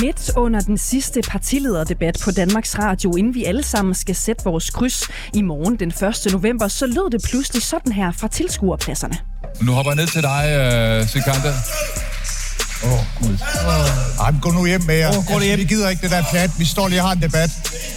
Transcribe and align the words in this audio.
Midt 0.00 0.30
under 0.36 0.60
den 0.60 0.78
sidste 0.78 1.20
partilederdebat 1.28 2.18
på 2.24 2.30
Danmarks 2.30 2.78
Radio, 2.78 3.16
inden 3.16 3.34
vi 3.34 3.44
alle 3.44 3.62
sammen 3.62 3.94
skal 3.94 4.14
sætte 4.16 4.44
vores 4.44 4.70
kryds 4.70 5.08
i 5.34 5.42
morgen 5.42 5.76
den 5.76 5.88
1. 5.88 6.32
november, 6.32 6.68
så 6.68 6.86
lød 6.86 7.10
det 7.10 7.22
pludselig 7.24 7.62
sådan 7.62 7.92
her 7.92 8.12
fra 8.12 8.28
tilskuerpladserne. 8.28 9.16
Nu 9.62 9.72
hopper 9.72 9.92
jeg 9.92 9.96
ned 9.96 10.06
til 10.06 10.22
dig, 10.22 10.44
uh, 11.00 11.08
Sikanda. 11.08 11.52
Åh, 12.84 12.92
oh, 12.92 13.00
Ej, 14.20 14.34
gå 14.42 14.50
nu 14.50 14.66
hjem 14.66 14.82
med 14.86 14.94
jer. 14.94 15.08
Åh, 15.18 15.26
gå 15.26 15.34
nu 15.38 15.44
hjem. 15.44 15.58
Vi 15.58 15.64
gider 15.64 15.88
ikke 15.88 16.02
det 16.02 16.10
der 16.10 16.22
plat. 16.30 16.50
Vi 16.58 16.64
står 16.64 16.88
lige 16.88 17.00
og 17.00 17.06
har 17.06 17.14
en 17.14 17.22
debat. 17.22 17.50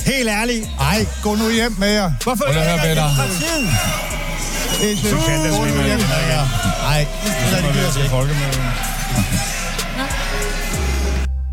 Helt 0.06 0.30
ærligt. 0.30 0.70
Ej, 0.80 1.06
gå 1.24 1.36
nu 1.36 1.50
hjem 1.50 1.76
med 1.80 1.88
jer. 1.88 2.12
Hvorfor 2.24 2.46
høre, 2.46 2.56
ødelægger 2.56 2.88
venner. 2.88 3.10
demokratiet? 3.10 3.70
Det 4.82 4.92
er 4.92 4.98
sødt. 4.98 5.12
Gå 5.58 5.66
nu 5.66 5.84
hjem 5.84 6.00
med 6.00 6.24
jer. 6.34 6.46
Ej, 6.92 7.08
det 7.24 7.32
er 7.54 7.62
det 7.62 7.74
gider 7.74 8.88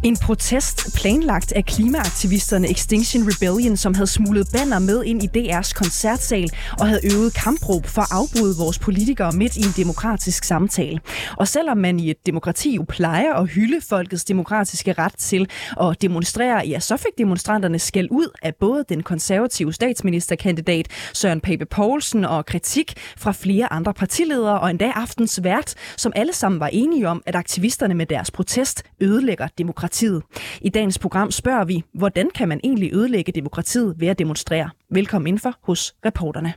en 0.05 0.17
protest 0.17 0.95
planlagt 0.95 1.53
af 1.53 1.65
klimaaktivisterne 1.65 2.71
Extinction 2.71 3.23
Rebellion, 3.27 3.77
som 3.77 3.95
havde 3.95 4.07
smuglet 4.07 4.49
banner 4.53 4.79
med 4.79 5.05
ind 5.05 5.23
i 5.23 5.29
DR's 5.37 5.73
koncertsal 5.73 6.51
og 6.80 6.87
havde 6.87 7.01
øvet 7.15 7.35
kampråb 7.35 7.87
for 7.87 8.03
at 8.03 8.09
afbryde 8.11 8.57
vores 8.59 8.79
politikere 8.79 9.33
midt 9.33 9.57
i 9.57 9.61
en 9.61 9.75
demokratisk 9.77 10.45
samtale. 10.45 11.01
Og 11.37 11.49
selvom 11.49 11.77
man 11.77 12.01
i 12.01 12.11
et 12.11 12.27
demokrati 12.27 12.74
jo 12.74 12.85
plejer 12.88 13.35
at 13.35 13.49
hylde 13.49 13.80
folkets 13.88 14.24
demokratiske 14.24 14.93
ret 14.93 15.15
til 15.19 15.49
at 15.80 16.02
demonstrere, 16.02 16.66
ja, 16.66 16.80
så 16.80 16.96
fik 16.96 17.18
demonstranterne 17.18 17.79
skæld 17.79 18.09
ud 18.11 18.29
af 18.43 18.55
både 18.55 18.85
den 18.89 19.02
konservative 19.02 19.73
statsministerkandidat 19.73 20.89
Søren 21.13 21.41
Pape 21.41 21.66
Poulsen 21.66 22.24
og 22.24 22.46
kritik 22.46 22.95
fra 23.16 23.33
flere 23.33 23.73
andre 23.73 23.95
partiledere 23.95 24.61
og 24.61 24.71
endda 24.71 24.93
aftens 24.95 25.41
vært, 25.43 25.74
som 25.96 26.13
alle 26.16 26.33
sammen 26.33 26.61
var 26.61 26.71
enige 26.73 27.09
om, 27.09 27.23
at 27.27 27.35
aktivisterne 27.35 27.95
med 27.95 28.07
deres 28.07 28.30
protest 28.30 28.83
ødelægger 29.01 29.49
demokratiet. 29.95 30.23
I 30.60 30.68
dagens 30.68 30.98
program 30.98 31.30
spørger 31.30 31.64
vi, 31.64 31.84
hvordan 31.95 32.30
kan 32.34 32.48
man 32.48 32.60
egentlig 32.64 32.95
ødelægge 32.95 33.32
demokratiet 33.32 33.95
ved 33.98 34.09
at 34.09 34.18
demonstrere? 34.18 34.70
Velkommen 34.90 35.26
indenfor 35.26 35.54
hos 35.62 35.95
reporterne. 36.04 36.54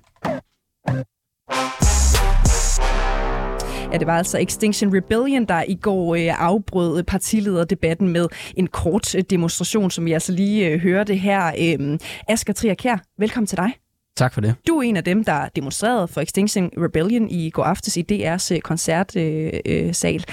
Ja, 3.91 3.97
det 3.97 4.07
var 4.07 4.17
altså 4.17 4.37
Extinction 4.37 4.95
Rebellion, 4.95 5.45
der 5.45 5.63
i 5.67 5.75
går 5.75 6.15
øh, 6.15 6.41
afbrød 6.41 6.97
øh, 6.97 7.03
partilederdebatten 7.03 8.07
med 8.09 8.27
en 8.57 8.67
kort 8.67 9.15
øh, 9.15 9.23
demonstration, 9.29 9.91
som 9.91 10.05
vi 10.05 10.13
altså 10.13 10.31
lige 10.31 10.69
øh, 10.69 10.79
hørte 10.79 11.15
her. 11.15 11.47
Øh, 11.47 11.99
Asger 12.27 12.53
Trier 12.53 12.73
Kjær, 12.73 12.97
velkommen 13.17 13.47
til 13.47 13.57
dig. 13.57 13.86
Tak 14.17 14.33
for 14.33 14.41
det. 14.41 14.55
Du 14.67 14.77
er 14.77 14.83
en 14.83 14.97
af 14.97 15.03
dem, 15.03 15.23
der 15.23 15.49
demonstrerede 15.55 16.07
for 16.07 16.21
Extinction 16.21 16.69
Rebellion 16.77 17.29
i 17.29 17.49
går 17.49 17.63
aftes 17.63 17.97
i 17.97 18.05
DR's 18.11 18.53
øh, 18.53 18.61
koncertsal. 18.61 19.61
Øh, 19.65 19.93
sal. 19.93 20.25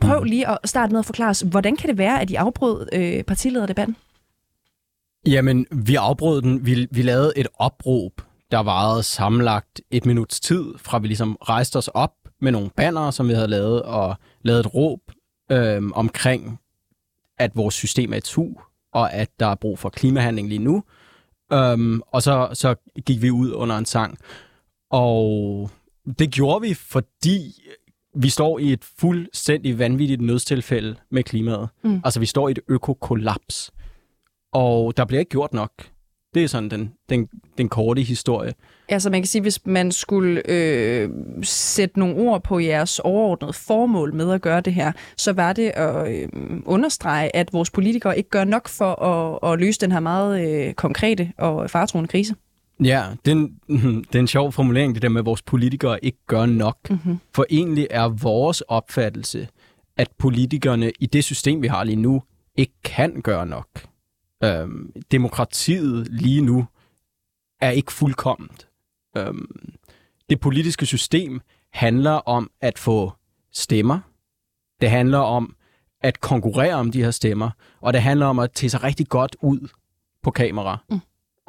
Prøv 0.00 0.22
lige 0.22 0.48
at 0.48 0.58
starte 0.64 0.92
med 0.92 0.98
at 0.98 1.06
forklare 1.06 1.30
os, 1.30 1.40
hvordan 1.40 1.76
kan 1.76 1.88
det 1.88 1.98
være, 1.98 2.20
at 2.20 2.30
I 2.30 2.34
afbrød 2.34 2.88
øh, 2.92 3.24
partilederdebatten? 3.24 3.96
Jamen, 5.26 5.66
vi 5.72 5.94
afbrød 5.94 6.42
den. 6.42 6.66
Vi, 6.66 6.88
vi 6.90 7.02
lavede 7.02 7.32
et 7.36 7.46
opråb, 7.58 8.12
der 8.50 8.58
varede 8.58 9.02
sammenlagt 9.02 9.80
et 9.90 10.06
minuts 10.06 10.40
tid, 10.40 10.64
fra 10.78 10.98
vi 10.98 11.06
ligesom 11.06 11.36
rejste 11.42 11.76
os 11.76 11.88
op 11.88 12.12
med 12.40 12.52
nogle 12.52 12.70
banner, 12.76 13.10
som 13.10 13.28
vi 13.28 13.34
havde 13.34 13.48
lavet, 13.48 13.82
og 13.82 14.16
lavet 14.42 14.60
et 14.60 14.74
råb 14.74 15.00
øhm, 15.50 15.92
omkring, 15.92 16.58
at 17.38 17.56
vores 17.56 17.74
system 17.74 18.12
er 18.12 18.16
et 18.16 18.24
tu, 18.24 18.48
og 18.92 19.12
at 19.12 19.28
der 19.40 19.46
er 19.46 19.54
brug 19.54 19.78
for 19.78 19.88
klimahandling 19.88 20.48
lige 20.48 20.58
nu. 20.58 20.82
Øhm, 21.52 22.00
og 22.06 22.22
så, 22.22 22.48
så 22.52 22.74
gik 23.06 23.22
vi 23.22 23.30
ud 23.30 23.52
under 23.52 23.76
en 23.78 23.84
sang. 23.84 24.18
Og 24.90 25.70
det 26.18 26.30
gjorde 26.30 26.68
vi, 26.68 26.74
fordi 26.74 27.62
vi 28.14 28.28
står 28.28 28.58
i 28.58 28.72
et 28.72 28.84
fuldstændig 28.98 29.78
vanvittigt 29.78 30.20
nødstilfælde 30.20 30.96
med 31.10 31.22
klimaet. 31.22 31.68
Mm. 31.82 32.00
Altså, 32.04 32.20
vi 32.20 32.26
står 32.26 32.48
i 32.48 32.50
et 32.50 32.58
økokollaps. 32.68 33.70
Og 34.52 34.96
der 34.96 35.04
bliver 35.04 35.20
ikke 35.20 35.30
gjort 35.30 35.52
nok. 35.52 35.72
Det 36.36 36.44
er 36.44 36.48
sådan 36.48 36.70
den, 36.70 36.92
den, 37.08 37.28
den 37.58 37.68
korte 37.68 38.02
historie. 38.02 38.54
Altså 38.88 39.10
man 39.10 39.20
kan 39.20 39.26
sige, 39.26 39.42
hvis 39.42 39.66
man 39.66 39.92
skulle 39.92 40.42
øh, 40.48 41.10
sætte 41.42 41.98
nogle 41.98 42.16
ord 42.16 42.42
på 42.42 42.58
jeres 42.58 42.98
overordnede 42.98 43.52
formål 43.52 44.14
med 44.14 44.32
at 44.32 44.42
gøre 44.42 44.60
det 44.60 44.74
her, 44.74 44.92
så 45.16 45.32
var 45.32 45.52
det 45.52 45.68
at 45.74 46.12
øh, 46.12 46.28
understrege, 46.64 47.36
at 47.36 47.52
vores 47.52 47.70
politikere 47.70 48.18
ikke 48.18 48.30
gør 48.30 48.44
nok 48.44 48.68
for 48.68 49.02
at, 49.02 49.52
at 49.52 49.58
løse 49.60 49.80
den 49.80 49.92
her 49.92 50.00
meget 50.00 50.66
øh, 50.66 50.74
konkrete 50.74 51.32
og 51.38 51.70
faretroende 51.70 52.08
krise. 52.08 52.34
Ja, 52.84 53.04
det 53.24 53.30
er, 53.30 53.36
en, 53.36 53.58
det 54.12 54.14
er 54.14 54.20
en 54.20 54.26
sjov 54.26 54.52
formulering, 54.52 54.94
det 54.94 55.02
der 55.02 55.08
med, 55.08 55.20
at 55.20 55.26
vores 55.26 55.42
politikere 55.42 56.04
ikke 56.04 56.18
gør 56.26 56.46
nok. 56.46 56.78
Mm-hmm. 56.90 57.18
For 57.34 57.46
egentlig 57.50 57.86
er 57.90 58.08
vores 58.08 58.60
opfattelse, 58.60 59.48
at 59.96 60.08
politikerne 60.18 60.92
i 61.00 61.06
det 61.06 61.24
system, 61.24 61.62
vi 61.62 61.66
har 61.66 61.84
lige 61.84 61.96
nu, 61.96 62.22
ikke 62.56 62.74
kan 62.84 63.20
gøre 63.22 63.46
nok. 63.46 63.68
Øhm, 64.44 64.92
demokratiet 65.12 66.08
lige 66.10 66.40
nu 66.40 66.66
er 67.60 67.70
ikke 67.70 67.92
fuldkomment. 67.92 68.68
Øhm, 69.16 69.74
det 70.30 70.40
politiske 70.40 70.86
system 70.86 71.40
handler 71.72 72.10
om 72.12 72.50
at 72.60 72.78
få 72.78 73.12
stemmer. 73.52 73.98
Det 74.80 74.90
handler 74.90 75.18
om 75.18 75.56
at 76.00 76.20
konkurrere 76.20 76.74
om 76.74 76.90
de 76.90 77.02
her 77.02 77.10
stemmer. 77.10 77.50
Og 77.80 77.92
det 77.92 78.02
handler 78.02 78.26
om 78.26 78.38
at 78.38 78.52
tage 78.52 78.70
sig 78.70 78.82
rigtig 78.82 79.08
godt 79.08 79.36
ud 79.42 79.68
på 80.22 80.30
kamera. 80.30 80.78
Mm. 80.90 81.00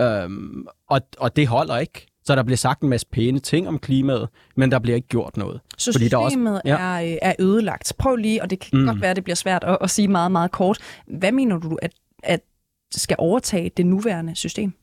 Øhm, 0.06 0.68
og, 0.90 1.02
og 1.18 1.36
det 1.36 1.47
holder 1.47 1.78
ikke. 1.78 2.08
Så 2.24 2.36
der 2.36 2.44
bliver 2.44 2.58
sagt 2.58 2.81
en 2.81 2.90
masse 2.90 3.08
pæne 3.12 3.40
ting 3.40 3.68
om 3.68 3.80
klimaet, 3.80 4.30
men 4.56 4.72
der 4.72 4.80
bliver 4.80 4.96
ikke 4.96 5.08
gjort 5.08 5.38
noget. 5.38 5.62
Så 5.78 5.92
Fordi 5.94 6.08
der 6.08 6.30
systemet 6.30 6.53
også- 6.53 6.62
ja. 6.66 6.78
er, 6.78 7.12
øh, 7.12 7.18
er 7.22 7.34
ødelagt. 7.40 7.94
Prøv 7.97 8.16
lige, 8.16 8.42
og 8.42 8.50
det 8.50 8.59
kan. 8.59 8.80
Mm. 8.80 8.86
godt 8.86 9.02
være, 9.02 9.09
at 9.09 9.16
det 9.16 9.24
bliver 9.24 9.36
svært 9.36 9.64
at, 9.64 9.78
at 9.81 9.90
sige 9.90 10.08
meget, 10.08 10.31
meget 10.31 10.52
kort. 10.52 10.78
Hvad 11.08 11.31
mener 11.31 11.58
du, 11.58 11.78
at, 11.81 11.92
at 12.24 12.40
skal 12.92 13.16
overtage 13.20 13.72
det 13.78 13.86
nuværende 13.86 14.36
system? 14.36 14.74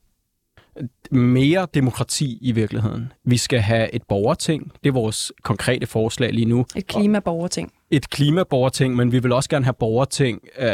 mere 1.11 1.67
demokrati 1.75 2.39
i 2.41 2.53
virkeligheden. 2.53 3.13
Vi 3.25 3.37
skal 3.37 3.61
have 3.61 3.95
et 3.95 4.03
borgerting. 4.03 4.73
Det 4.85 4.89
er 4.89 4.93
vores 4.93 5.33
konkrete 5.43 5.87
forslag 5.87 6.33
lige 6.33 6.45
nu. 6.45 6.67
Et 6.77 6.87
klimaborgerting. 6.87 7.73
Et 7.91 8.11
klimaborgerting, 8.11 8.97
men 8.97 9.13
vi 9.13 9.19
vil 9.19 9.33
også 9.33 9.51
gerne 9.51 9.65
have 9.65 9.75
borgerting 9.75 10.41
øh, 10.59 10.69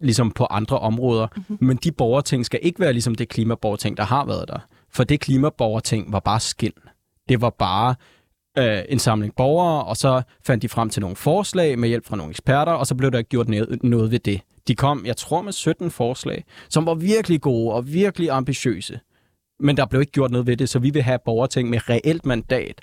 ligesom 0.00 0.30
på 0.30 0.44
andre 0.50 0.78
områder. 0.78 1.28
Mm-hmm. 1.36 1.58
Men 1.60 1.76
de 1.76 1.92
borgerting 1.92 2.46
skal 2.46 2.60
ikke 2.62 2.80
være 2.80 2.92
ligesom 2.92 3.14
det 3.14 3.28
klimaborgerting, 3.28 3.96
der 3.96 4.04
har 4.04 4.24
været 4.26 4.48
der. 4.48 4.58
For 4.90 5.04
det 5.04 5.20
klimaborgerting 5.20 6.12
var 6.12 6.20
bare 6.20 6.40
skin. 6.40 6.72
Det 7.28 7.40
var 7.40 7.50
bare 7.50 7.94
øh, 8.58 8.82
en 8.88 8.98
samling 8.98 9.34
borgere, 9.36 9.84
og 9.84 9.96
så 9.96 10.22
fandt 10.46 10.62
de 10.62 10.68
frem 10.68 10.90
til 10.90 11.00
nogle 11.00 11.16
forslag 11.16 11.78
med 11.78 11.88
hjælp 11.88 12.06
fra 12.06 12.16
nogle 12.16 12.30
eksperter, 12.30 12.72
og 12.72 12.86
så 12.86 12.94
blev 12.94 13.10
der 13.10 13.22
gjort 13.22 13.48
noget 13.82 14.10
ved 14.10 14.18
det. 14.18 14.40
De 14.68 14.74
kom, 14.74 15.06
jeg 15.06 15.16
tror, 15.16 15.42
med 15.42 15.52
17 15.52 15.90
forslag, 15.90 16.44
som 16.68 16.86
var 16.86 16.94
virkelig 16.94 17.40
gode 17.40 17.74
og 17.74 17.92
virkelig 17.92 18.30
ambitiøse. 18.30 19.00
Men 19.60 19.76
der 19.76 19.86
blev 19.86 20.00
ikke 20.00 20.12
gjort 20.12 20.30
noget 20.30 20.46
ved 20.46 20.56
det, 20.56 20.68
så 20.68 20.78
vi 20.78 20.90
vil 20.90 21.02
have 21.02 21.18
borgerting 21.24 21.70
med 21.70 21.88
reelt 21.90 22.26
mandat, 22.26 22.80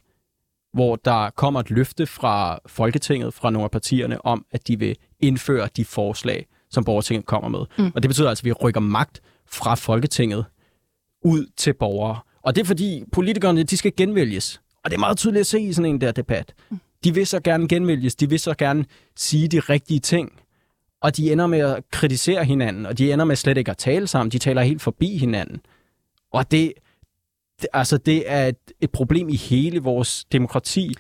hvor 0.74 0.96
der 0.96 1.30
kommer 1.30 1.60
et 1.60 1.70
løfte 1.70 2.08
fra 2.08 2.60
Folketinget, 2.68 3.34
fra 3.34 3.50
nogle 3.50 3.64
af 3.64 3.72
partierne, 3.72 4.26
om, 4.26 4.46
at 4.52 4.68
de 4.68 4.80
vil 4.80 4.96
indføre 5.20 5.70
de 5.76 5.86
forslag, 5.86 6.48
som 6.70 6.84
borgertinget 6.84 7.26
kommer 7.26 7.50
med. 7.50 7.66
Mm. 7.78 7.92
Og 7.96 8.04
det 8.04 8.10
betyder 8.10 8.30
altså, 8.30 8.42
at 8.42 8.46
vi 8.46 8.52
rykker 8.52 8.82
magt 8.82 9.22
fra 9.46 9.76
Folketinget 9.76 10.46
ud 11.26 11.46
til 11.58 11.74
borgere. 11.74 12.20
Og 12.42 12.56
det 12.56 12.62
er 12.62 12.66
fordi 12.66 13.04
politikerne, 13.12 13.64
de 13.64 13.78
skal 13.78 13.92
genvælges. 13.98 14.62
Og 14.84 14.92
det 14.92 14.96
er 14.96 15.00
meget 15.00 15.18
tydeligt 15.18 15.40
at 15.40 15.48
se 15.48 15.62
i 15.62 15.74
sådan 15.74 15.90
en 15.90 16.02
der 16.02 16.12
debat. 16.12 16.54
De 17.04 17.14
vil 17.14 17.28
så 17.28 17.40
gerne 17.40 17.68
genvælges, 17.68 18.16
de 18.16 18.30
vil 18.30 18.40
så 18.40 18.54
gerne 18.54 18.86
sige 19.16 19.48
de 19.48 19.60
rigtige 19.60 20.00
ting. 20.00 20.32
Og 21.02 21.18
de 21.18 21.32
ender 21.32 21.48
med 21.48 21.60
at 21.60 21.84
kritisere 21.92 22.44
hinanden, 22.44 22.86
og 22.86 22.98
de 22.98 23.14
ender 23.14 23.26
med 23.26 23.36
slet 23.36 23.58
ikke 23.58 23.72
at 23.72 23.78
tale 23.78 24.08
sammen. 24.08 24.32
De 24.32 24.38
taler 24.38 24.62
helt 24.62 24.82
forbi 24.82 25.18
hinanden. 25.18 25.62
Og 26.32 26.52
det, 26.52 26.74
det, 27.62 27.68
altså 27.74 27.98
det 27.98 28.32
er 28.32 28.48
et, 28.48 28.58
et 28.82 28.92
problem 28.92 29.30
i 29.30 29.36
hele 29.36 29.80
vores 29.80 30.26
demokrati. 30.32 30.94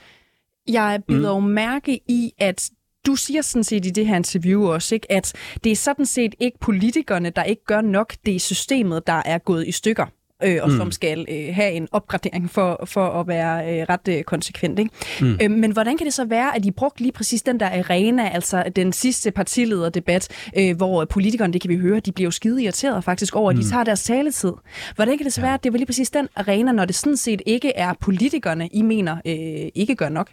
Jeg 0.67 1.01
bider 1.07 1.29
jo 1.29 1.39
mærke 1.39 1.99
i, 2.07 2.33
at 2.37 2.69
du 3.05 3.15
siger 3.15 3.41
sådan 3.41 3.63
set 3.63 3.85
i 3.85 3.89
det 3.89 4.07
her 4.07 4.15
interview 4.15 4.67
også, 4.67 4.95
ikke, 4.95 5.11
at 5.11 5.33
det 5.63 5.71
er 5.71 5.75
sådan 5.75 6.05
set 6.05 6.35
ikke 6.39 6.59
politikerne, 6.59 7.29
der 7.29 7.43
ikke 7.43 7.65
gør 7.65 7.81
nok. 7.81 8.15
Det 8.25 8.35
er 8.35 8.39
systemet, 8.39 9.07
der 9.07 9.21
er 9.25 9.37
gået 9.37 9.67
i 9.67 9.71
stykker. 9.71 10.05
Øh, 10.43 10.57
og 10.61 10.69
mm. 10.69 10.77
som 10.77 10.91
skal 10.91 11.25
øh, 11.29 11.55
have 11.55 11.71
en 11.71 11.87
opgradering 11.91 12.49
for, 12.49 12.83
for 12.85 13.19
at 13.19 13.27
være 13.27 13.79
øh, 13.79 13.85
ret 13.89 14.07
øh, 14.09 14.23
konsekvent. 14.23 14.79
Ikke? 14.79 14.91
Mm. 15.21 15.37
Øh, 15.41 15.51
men 15.51 15.71
hvordan 15.71 15.97
kan 15.97 16.05
det 16.05 16.13
så 16.13 16.25
være, 16.25 16.55
at 16.55 16.63
de 16.63 16.71
brugte 16.71 17.01
lige 17.01 17.11
præcis 17.11 17.41
den 17.41 17.59
der 17.59 17.65
arena, 17.79 18.29
altså 18.29 18.63
den 18.75 18.93
sidste 18.93 19.31
partilederdebat, 19.31 20.27
øh, 20.57 20.77
hvor 20.77 21.05
politikerne, 21.05 21.53
det 21.53 21.61
kan 21.61 21.69
vi 21.69 21.77
høre, 21.77 21.99
de 21.99 22.11
bliver 22.11 22.27
jo 22.27 22.31
skide 22.31 22.63
irriteret 22.63 23.03
faktisk 23.03 23.35
over, 23.35 23.49
at 23.49 23.55
mm. 23.55 23.61
de 23.61 23.69
tager 23.69 23.83
deres 23.83 24.03
taletid. 24.03 24.53
Hvordan 24.95 25.17
kan 25.17 25.25
det 25.25 25.33
så 25.33 25.41
ja. 25.41 25.45
være, 25.47 25.53
at 25.53 25.63
det 25.63 25.73
var 25.73 25.77
lige 25.77 25.85
præcis 25.85 26.09
den 26.09 26.27
arena, 26.35 26.71
når 26.71 26.85
det 26.85 26.95
sådan 26.95 27.17
set 27.17 27.41
ikke 27.45 27.75
er 27.75 27.93
politikerne, 28.01 28.67
I 28.67 28.81
mener 28.81 29.15
øh, 29.25 29.69
ikke 29.75 29.95
gør 29.95 30.09
nok? 30.09 30.29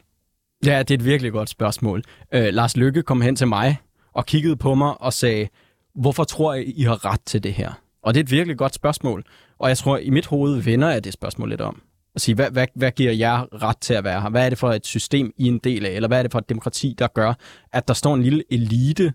Ja, 0.66 0.78
det 0.78 0.90
er 0.90 0.94
et 0.94 1.04
virkelig 1.04 1.32
godt 1.32 1.48
spørgsmål. 1.48 2.02
Øh, 2.34 2.46
Lars 2.50 2.76
Lykke 2.76 3.02
kom 3.02 3.20
hen 3.20 3.36
til 3.36 3.48
mig 3.48 3.76
og 4.12 4.26
kiggede 4.26 4.56
på 4.56 4.74
mig 4.74 5.02
og 5.02 5.12
sagde, 5.12 5.48
hvorfor 5.94 6.24
tror 6.24 6.54
I, 6.54 6.62
I 6.62 6.82
har 6.82 7.04
ret 7.04 7.20
til 7.26 7.42
det 7.42 7.52
her? 7.52 7.72
Og 8.02 8.14
det 8.14 8.20
er 8.20 8.24
et 8.24 8.30
virkelig 8.30 8.56
godt 8.56 8.74
spørgsmål. 8.74 9.24
Og 9.58 9.68
jeg 9.68 9.78
tror, 9.78 9.98
i 9.98 10.10
mit 10.10 10.26
hoved 10.26 10.60
vender 10.60 10.90
jeg 10.90 11.04
det 11.04 11.12
spørgsmål 11.12 11.48
lidt 11.48 11.60
om. 11.60 11.82
At 12.14 12.20
sige, 12.20 12.34
hvad, 12.34 12.50
hvad, 12.50 12.66
hvad 12.74 12.90
giver 12.92 13.12
jer 13.12 13.62
ret 13.62 13.78
til 13.78 13.94
at 13.94 14.04
være 14.04 14.20
her? 14.20 14.30
Hvad 14.30 14.44
er 14.44 14.48
det 14.48 14.58
for 14.58 14.72
et 14.72 14.86
system, 14.86 15.32
I 15.36 15.44
er 15.44 15.52
en 15.52 15.58
del 15.58 15.86
af? 15.86 15.90
Eller 15.90 16.08
hvad 16.08 16.18
er 16.18 16.22
det 16.22 16.32
for 16.32 16.38
et 16.38 16.48
demokrati, 16.48 16.94
der 16.98 17.06
gør, 17.06 17.34
at 17.72 17.88
der 17.88 17.94
står 17.94 18.14
en 18.14 18.22
lille 18.22 18.44
elite 18.50 19.12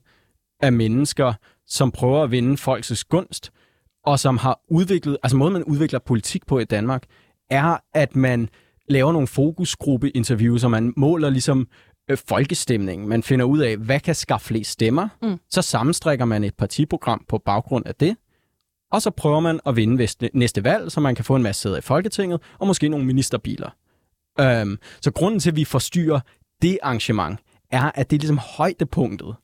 af 0.62 0.74
mennesker, 0.74 1.34
som 1.68 1.92
prøver 1.92 2.24
at 2.24 2.32
vinde 2.32 2.58
folks 2.58 3.04
gunst, 3.04 3.52
og 4.06 4.20
som 4.20 4.38
har 4.38 4.60
udviklet, 4.70 5.18
altså 5.24 5.38
måden 5.38 5.54
man 5.54 5.64
udvikler 5.64 6.00
politik 6.00 6.46
på 6.48 6.60
i 6.60 6.64
Danmark, 6.64 7.04
er, 7.50 7.78
at 7.94 8.16
man 8.16 8.50
laver 8.90 9.12
nogle 9.12 9.28
fokusgruppe-interviews, 9.28 10.64
og 10.64 10.72
man 10.72 10.94
måler 10.98 11.30
ligesom 11.30 11.68
øh, 12.10 12.18
folkestemningen. 12.28 13.08
Man 13.08 13.24
finder 13.24 13.46
ud 13.46 13.60
af, 13.60 13.78
hvad 13.78 14.00
kan 14.00 14.16
skaffe 14.16 14.48
flest 14.48 14.72
stemmer. 14.72 15.08
Mm. 15.22 15.38
Så 15.50 15.62
sammenstrikker 15.62 16.26
man 16.26 16.44
et 16.44 16.54
partiprogram 16.58 17.26
på 17.30 17.38
baggrund 17.46 17.88
af 17.88 17.96
det. 17.96 18.16
Og 18.94 19.02
så 19.02 19.10
prøver 19.10 19.40
man 19.40 19.60
at 19.66 19.76
vinde 19.76 20.08
næste 20.34 20.64
valg, 20.64 20.92
så 20.92 21.00
man 21.00 21.16
kan 21.16 21.26
få 21.26 21.36
en 21.36 21.44
masse 21.44 21.62
sæder 21.62 21.78
i 21.78 21.82
Folketinget, 21.82 22.42
og 22.60 22.68
måske 22.68 22.90
nogle 22.90 23.06
ministerbiler. 23.06 23.70
Øhm, 24.40 24.78
så 25.02 25.12
grunden 25.12 25.40
til, 25.40 25.50
at 25.50 25.56
vi 25.56 25.66
forstyrrer 25.66 26.20
det 26.62 26.80
arrangement, 26.84 27.40
er, 27.72 27.92
at 27.96 28.12
det 28.12 28.18
er 28.18 28.20
ligesom 28.20 28.38
højdepunktet 28.38 29.36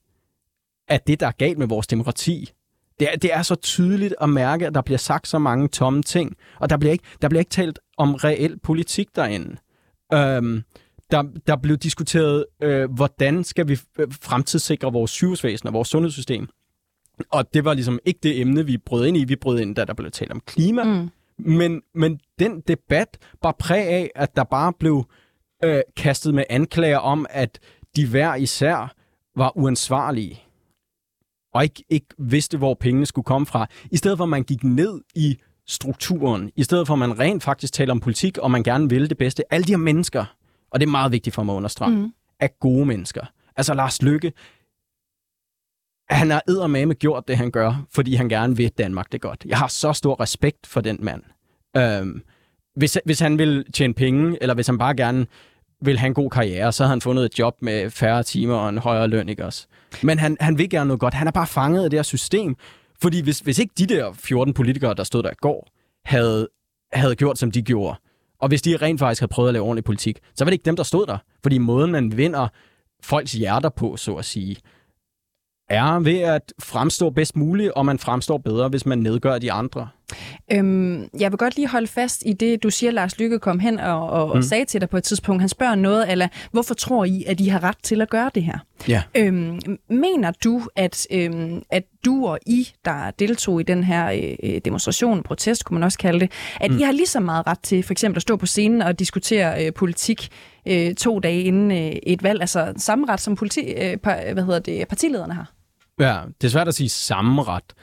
af 0.87 1.01
det, 1.01 1.19
der 1.19 1.27
er 1.27 1.31
galt 1.31 1.57
med 1.57 1.67
vores 1.67 1.87
demokrati. 1.87 2.51
Det 2.99 3.07
er, 3.13 3.17
det 3.17 3.33
er 3.33 3.41
så 3.41 3.55
tydeligt 3.55 4.15
at 4.21 4.29
mærke, 4.29 4.67
at 4.67 4.75
der 4.75 4.81
bliver 4.81 4.97
sagt 4.97 5.27
så 5.27 5.39
mange 5.39 5.67
tomme 5.67 6.03
ting, 6.03 6.35
og 6.59 6.69
der 6.69 6.77
bliver 6.77 6.91
ikke, 6.91 7.05
der 7.21 7.29
bliver 7.29 7.39
ikke 7.39 7.51
talt 7.51 7.79
om 7.97 8.15
reel 8.15 8.59
politik 8.59 9.15
derinde. 9.15 9.55
Øhm, 10.13 10.63
der, 11.11 11.23
der 11.47 11.55
blev 11.55 11.77
diskuteret, 11.77 12.45
øh, 12.63 12.91
hvordan 12.91 13.43
skal 13.43 13.67
vi 13.67 13.79
øh, 13.99 14.07
fremtidssikre 14.21 14.93
vores 14.93 15.11
sygehusvæsen 15.11 15.67
og 15.67 15.73
vores 15.73 15.87
sundhedssystem. 15.87 16.49
Og 17.29 17.53
det 17.53 17.65
var 17.65 17.73
ligesom 17.73 17.99
ikke 18.05 18.19
det 18.23 18.41
emne, 18.41 18.65
vi 18.65 18.77
brød 18.77 19.05
ind 19.05 19.17
i. 19.17 19.23
Vi 19.23 19.35
brød 19.35 19.59
ind, 19.59 19.75
da 19.75 19.85
der 19.85 19.93
blev 19.93 20.11
talt 20.11 20.31
om 20.31 20.41
klima. 20.45 20.83
Mm. 20.83 21.09
Men, 21.37 21.81
men 21.95 22.19
den 22.39 22.61
debat 22.61 23.17
var 23.43 23.55
præg 23.59 23.87
af, 23.87 24.11
at 24.15 24.35
der 24.35 24.43
bare 24.43 24.73
blev 24.79 25.05
øh, 25.63 25.81
kastet 25.97 26.33
med 26.33 26.43
anklager 26.49 26.97
om, 26.97 27.25
at 27.29 27.59
de 27.95 28.07
hver 28.07 28.35
især 28.35 28.95
var 29.35 29.57
uansvarlige 29.57 30.43
og 31.53 31.63
ikke, 31.63 31.83
ikke 31.89 32.07
vidste, 32.17 32.57
hvor 32.57 32.73
pengene 32.73 33.05
skulle 33.05 33.25
komme 33.25 33.45
fra. 33.45 33.67
I 33.91 33.97
stedet 33.97 34.17
for, 34.17 34.23
at 34.23 34.29
man 34.29 34.43
gik 34.43 34.63
ned 34.63 35.01
i 35.15 35.37
strukturen, 35.67 36.51
i 36.55 36.63
stedet 36.63 36.87
for, 36.87 36.93
at 36.93 36.99
man 36.99 37.19
rent 37.19 37.43
faktisk 37.43 37.73
taler 37.73 37.93
om 37.93 37.99
politik, 37.99 38.37
og 38.37 38.51
man 38.51 38.63
gerne 38.63 38.89
vil 38.89 39.09
det 39.09 39.17
bedste. 39.17 39.53
Alle 39.53 39.63
de 39.63 39.71
her 39.71 39.77
mennesker, 39.77 40.25
og 40.71 40.79
det 40.79 40.85
er 40.85 40.91
meget 40.91 41.11
vigtigt 41.11 41.35
for 41.35 41.43
mig 41.43 41.53
at 41.53 41.57
understrege, 41.57 41.95
mm. 41.95 42.13
er 42.39 42.47
gode 42.59 42.85
mennesker. 42.85 43.21
Altså 43.55 43.73
Lars 43.73 44.01
Lykke, 44.01 44.33
han 46.09 46.29
har 46.29 46.43
eddermame 46.47 46.93
gjort 46.93 47.27
det, 47.27 47.37
han 47.37 47.51
gør, 47.51 47.85
fordi 47.91 48.15
han 48.15 48.29
gerne 48.29 48.57
vil 48.57 48.69
Danmark 48.77 49.11
det 49.11 49.21
godt. 49.21 49.45
Jeg 49.45 49.57
har 49.57 49.67
så 49.67 49.93
stor 49.93 50.19
respekt 50.19 50.67
for 50.67 50.81
den 50.81 50.97
mand. 50.99 51.23
Øhm, 51.77 52.21
hvis, 52.75 52.97
hvis 53.05 53.19
han 53.19 53.37
vil 53.37 53.65
tjene 53.73 53.93
penge, 53.93 54.37
eller 54.41 54.55
hvis 54.55 54.67
han 54.67 54.77
bare 54.77 54.95
gerne 54.95 55.25
vil 55.81 55.99
have 55.99 56.07
en 56.07 56.13
god 56.13 56.29
karriere, 56.29 56.71
så 56.71 56.83
har 56.83 56.89
han 56.89 57.01
fundet 57.01 57.25
et 57.25 57.39
job 57.39 57.55
med 57.61 57.89
færre 57.89 58.23
timer 58.23 58.55
og 58.55 58.69
en 58.69 58.77
højere 58.77 59.07
løn, 59.07 59.29
ikke 59.29 59.45
også? 59.45 59.67
Men 60.03 60.19
han, 60.19 60.37
han 60.39 60.57
vil 60.57 60.69
gerne 60.69 60.87
noget 60.87 60.99
godt. 60.99 61.13
Han 61.13 61.27
er 61.27 61.31
bare 61.31 61.47
fanget 61.47 61.83
af 61.83 61.89
det 61.89 61.97
her 61.97 62.03
system. 62.03 62.55
Fordi 63.01 63.21
hvis, 63.21 63.39
hvis 63.39 63.59
ikke 63.59 63.73
de 63.77 63.85
der 63.85 64.13
14 64.13 64.53
politikere, 64.53 64.93
der 64.93 65.03
stod 65.03 65.23
der 65.23 65.29
i 65.29 65.39
går, 65.41 65.67
havde, 66.05 66.47
havde 66.93 67.15
gjort, 67.15 67.37
som 67.37 67.51
de 67.51 67.61
gjorde, 67.61 67.97
og 68.39 68.47
hvis 68.47 68.61
de 68.61 68.77
rent 68.77 68.99
faktisk 68.99 69.21
havde 69.21 69.29
prøvet 69.29 69.49
at 69.49 69.53
lave 69.53 69.65
ordentlig 69.65 69.83
politik, 69.83 70.19
så 70.35 70.43
var 70.43 70.49
det 70.49 70.53
ikke 70.53 70.65
dem, 70.65 70.75
der 70.75 70.83
stod 70.83 71.05
der. 71.05 71.17
Fordi 71.43 71.57
måden, 71.57 71.91
man 71.91 72.17
vinder 72.17 72.47
folks 73.03 73.31
hjerter 73.31 73.69
på, 73.69 73.97
så 73.97 74.15
at 74.15 74.25
sige, 74.25 74.57
er 75.69 75.99
ved 75.99 76.19
at 76.19 76.53
fremstå 76.59 77.09
bedst 77.09 77.35
muligt, 77.35 77.71
og 77.71 77.85
man 77.85 77.99
fremstår 77.99 78.37
bedre, 78.37 78.67
hvis 78.67 78.85
man 78.85 78.99
nedgør 78.99 79.37
de 79.37 79.51
andre. 79.51 79.87
Øhm, 80.51 81.09
jeg 81.19 81.31
vil 81.31 81.37
godt 81.37 81.55
lige 81.55 81.67
holde 81.67 81.87
fast 81.87 82.23
i 82.25 82.33
det, 82.33 82.63
du 82.63 82.69
siger, 82.69 82.91
Lars 82.91 83.19
Lykke 83.19 83.39
kom 83.39 83.59
hen 83.59 83.79
og, 83.79 84.09
og, 84.09 84.27
mm. 84.27 84.31
og 84.31 84.43
sagde 84.43 84.65
til 84.65 84.81
dig 84.81 84.89
på 84.89 84.97
et 84.97 85.03
tidspunkt. 85.03 85.41
Han 85.41 85.49
spørger 85.49 85.75
noget, 85.75 86.11
eller 86.11 86.27
hvorfor 86.51 86.73
tror 86.73 87.05
I, 87.05 87.23
at 87.27 87.39
I 87.39 87.47
har 87.47 87.63
ret 87.63 87.77
til 87.83 88.01
at 88.01 88.09
gøre 88.09 88.31
det 88.35 88.43
her? 88.43 88.57
Ja. 88.87 89.03
Øhm, 89.17 89.59
mener 89.89 90.31
du, 90.43 90.61
at, 90.75 91.07
øhm, 91.11 91.61
at 91.69 91.83
du 92.05 92.27
og 92.27 92.39
I, 92.45 92.67
der 92.85 93.11
deltog 93.11 93.59
i 93.59 93.63
den 93.63 93.83
her 93.83 94.35
øh, 94.43 94.61
demonstration, 94.65 95.23
protest, 95.23 95.65
kunne 95.65 95.75
man 95.75 95.83
også 95.83 95.97
kalde 95.97 96.19
det, 96.19 96.31
at 96.61 96.71
mm. 96.71 96.77
I 96.77 96.81
har 96.81 96.91
lige 96.91 97.07
så 97.07 97.19
meget 97.19 97.47
ret 97.47 97.59
til 97.59 97.83
for 97.83 97.91
eksempel 97.91 98.17
at 98.17 98.21
stå 98.21 98.35
på 98.35 98.45
scenen 98.45 98.81
og 98.81 98.99
diskutere 98.99 99.65
øh, 99.65 99.73
politik 99.73 100.29
øh, 100.67 100.93
to 100.93 101.19
dage 101.19 101.43
inden 101.43 101.71
øh, 101.71 101.91
et 102.03 102.23
valg, 102.23 102.41
altså 102.41 102.73
samme 102.77 103.07
ret 103.09 103.21
som 103.21 103.35
politi, 103.35 103.61
øh, 103.61 103.97
par, 103.97 104.33
hvad 104.33 104.43
hedder 104.43 104.59
det, 104.59 104.87
partilederne 104.87 105.33
har? 105.33 105.58
Ja, 105.99 106.21
det 106.41 106.47
er 106.47 106.51
svært 106.51 106.67
at 106.67 106.75
sige 106.75 106.89
samme 106.89 107.43
ret. 107.43 107.73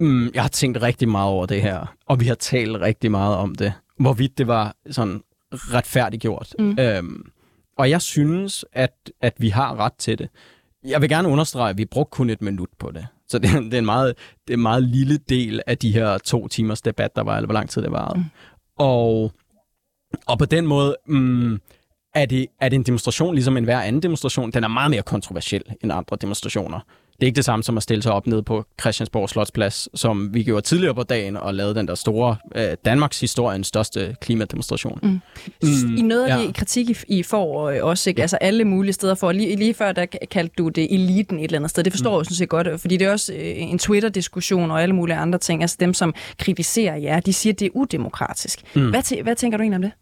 Mm, 0.00 0.30
jeg 0.34 0.42
har 0.42 0.48
tænkt 0.48 0.82
rigtig 0.82 1.08
meget 1.08 1.30
over 1.30 1.46
det 1.46 1.62
her, 1.62 1.94
og 2.06 2.20
vi 2.20 2.26
har 2.26 2.34
talt 2.34 2.80
rigtig 2.80 3.10
meget 3.10 3.36
om 3.36 3.54
det. 3.54 3.72
Hvorvidt 4.00 4.38
det 4.38 4.46
var 4.46 4.76
sådan 4.90 5.22
retfærdiggjort. 5.52 6.54
Mm. 6.58 6.78
Øhm, 6.78 7.30
og 7.78 7.90
jeg 7.90 8.02
synes, 8.02 8.64
at, 8.72 9.10
at 9.20 9.34
vi 9.38 9.48
har 9.48 9.76
ret 9.76 9.94
til 9.98 10.18
det. 10.18 10.28
Jeg 10.84 11.00
vil 11.00 11.08
gerne 11.08 11.28
understrege, 11.28 11.70
at 11.70 11.78
vi 11.78 11.84
brugte 11.84 12.10
kun 12.10 12.30
et 12.30 12.42
minut 12.42 12.68
på 12.78 12.90
det. 12.90 13.06
Så 13.28 13.38
det, 13.38 13.50
det, 13.70 13.74
er, 13.74 13.78
en 13.78 13.84
meget, 13.84 14.14
det 14.46 14.54
er 14.54 14.56
en 14.56 14.62
meget 14.62 14.82
lille 14.82 15.18
del 15.28 15.60
af 15.66 15.78
de 15.78 15.92
her 15.92 16.18
to 16.18 16.48
timers 16.48 16.82
debat, 16.82 17.16
der 17.16 17.22
var, 17.22 17.36
eller 17.36 17.46
hvor 17.46 17.54
lang 17.54 17.70
tid 17.70 17.82
det 17.82 17.92
var. 17.92 18.14
Mm. 18.14 18.24
Og, 18.78 19.32
og 20.26 20.38
på 20.38 20.44
den 20.44 20.66
måde, 20.66 20.96
mm, 21.06 21.60
er 22.14 22.26
det, 22.26 22.46
er 22.60 22.68
det 22.68 22.76
en 22.76 22.82
demonstration 22.82 23.34
ligesom 23.34 23.56
en 23.56 23.64
hver 23.64 23.80
anden 23.80 24.02
demonstration. 24.02 24.50
Den 24.50 24.64
er 24.64 24.68
meget 24.68 24.90
mere 24.90 25.02
kontroversiel 25.02 25.62
end 25.80 25.92
andre 25.92 26.16
demonstrationer. 26.20 26.80
Det 27.20 27.24
er 27.24 27.26
ikke 27.26 27.36
det 27.36 27.44
samme 27.44 27.62
som 27.62 27.76
at 27.76 27.82
stille 27.82 28.02
sig 28.02 28.12
op 28.12 28.26
nede 28.26 28.42
på 28.42 28.64
Christiansborg 28.80 29.28
Slotsplads, 29.28 30.00
som 30.00 30.34
vi 30.34 30.42
gjorde 30.42 30.66
tidligere 30.66 30.94
på 30.94 31.02
dagen 31.02 31.36
og 31.36 31.54
lavede 31.54 31.74
den 31.74 31.88
der 31.88 31.94
store 31.94 32.36
øh, 32.56 32.76
Danmarks 32.84 33.20
historiens 33.20 33.66
største 33.66 34.16
klimademonstration. 34.20 34.98
Mm. 35.02 35.20
Mm, 35.62 35.96
I 35.96 36.02
noget 36.02 36.24
af 36.24 36.38
ja. 36.38 36.42
det 36.42 36.54
kritik, 36.54 36.90
I, 36.90 36.96
I 37.18 37.22
får 37.22 37.70
øh, 37.70 37.78
også, 37.82 38.10
ikke? 38.10 38.20
Ja. 38.20 38.22
altså 38.22 38.36
alle 38.36 38.64
mulige 38.64 38.92
steder 38.92 39.14
for. 39.14 39.32
Lige, 39.32 39.56
lige 39.56 39.74
før, 39.74 39.92
der 39.92 40.06
kaldte 40.30 40.54
du 40.58 40.68
det 40.68 40.94
eliten 40.94 41.38
et 41.38 41.44
eller 41.44 41.58
andet 41.58 41.70
sted. 41.70 41.84
Det 41.84 41.92
forstår 41.92 42.10
mm. 42.10 42.18
jeg 42.18 42.26
sådan 42.26 42.36
set 42.36 42.48
godt, 42.48 42.80
fordi 42.80 42.96
det 42.96 43.06
er 43.06 43.12
også 43.12 43.32
øh, 43.32 43.40
en 43.40 43.78
Twitter-diskussion 43.78 44.70
og 44.70 44.82
alle 44.82 44.94
mulige 44.94 45.16
andre 45.16 45.38
ting. 45.38 45.62
Altså 45.62 45.76
dem, 45.80 45.94
som 45.94 46.14
kritiserer 46.38 46.96
jer, 46.96 47.20
de 47.20 47.32
siger, 47.32 47.52
at 47.52 47.60
det 47.60 47.66
er 47.66 47.70
udemokratisk. 47.74 48.60
Mm. 48.74 48.90
Hvad, 48.90 49.22
hvad 49.22 49.36
tænker 49.36 49.58
du 49.58 49.62
egentlig 49.62 49.76
om 49.76 49.82
det? 49.82 49.92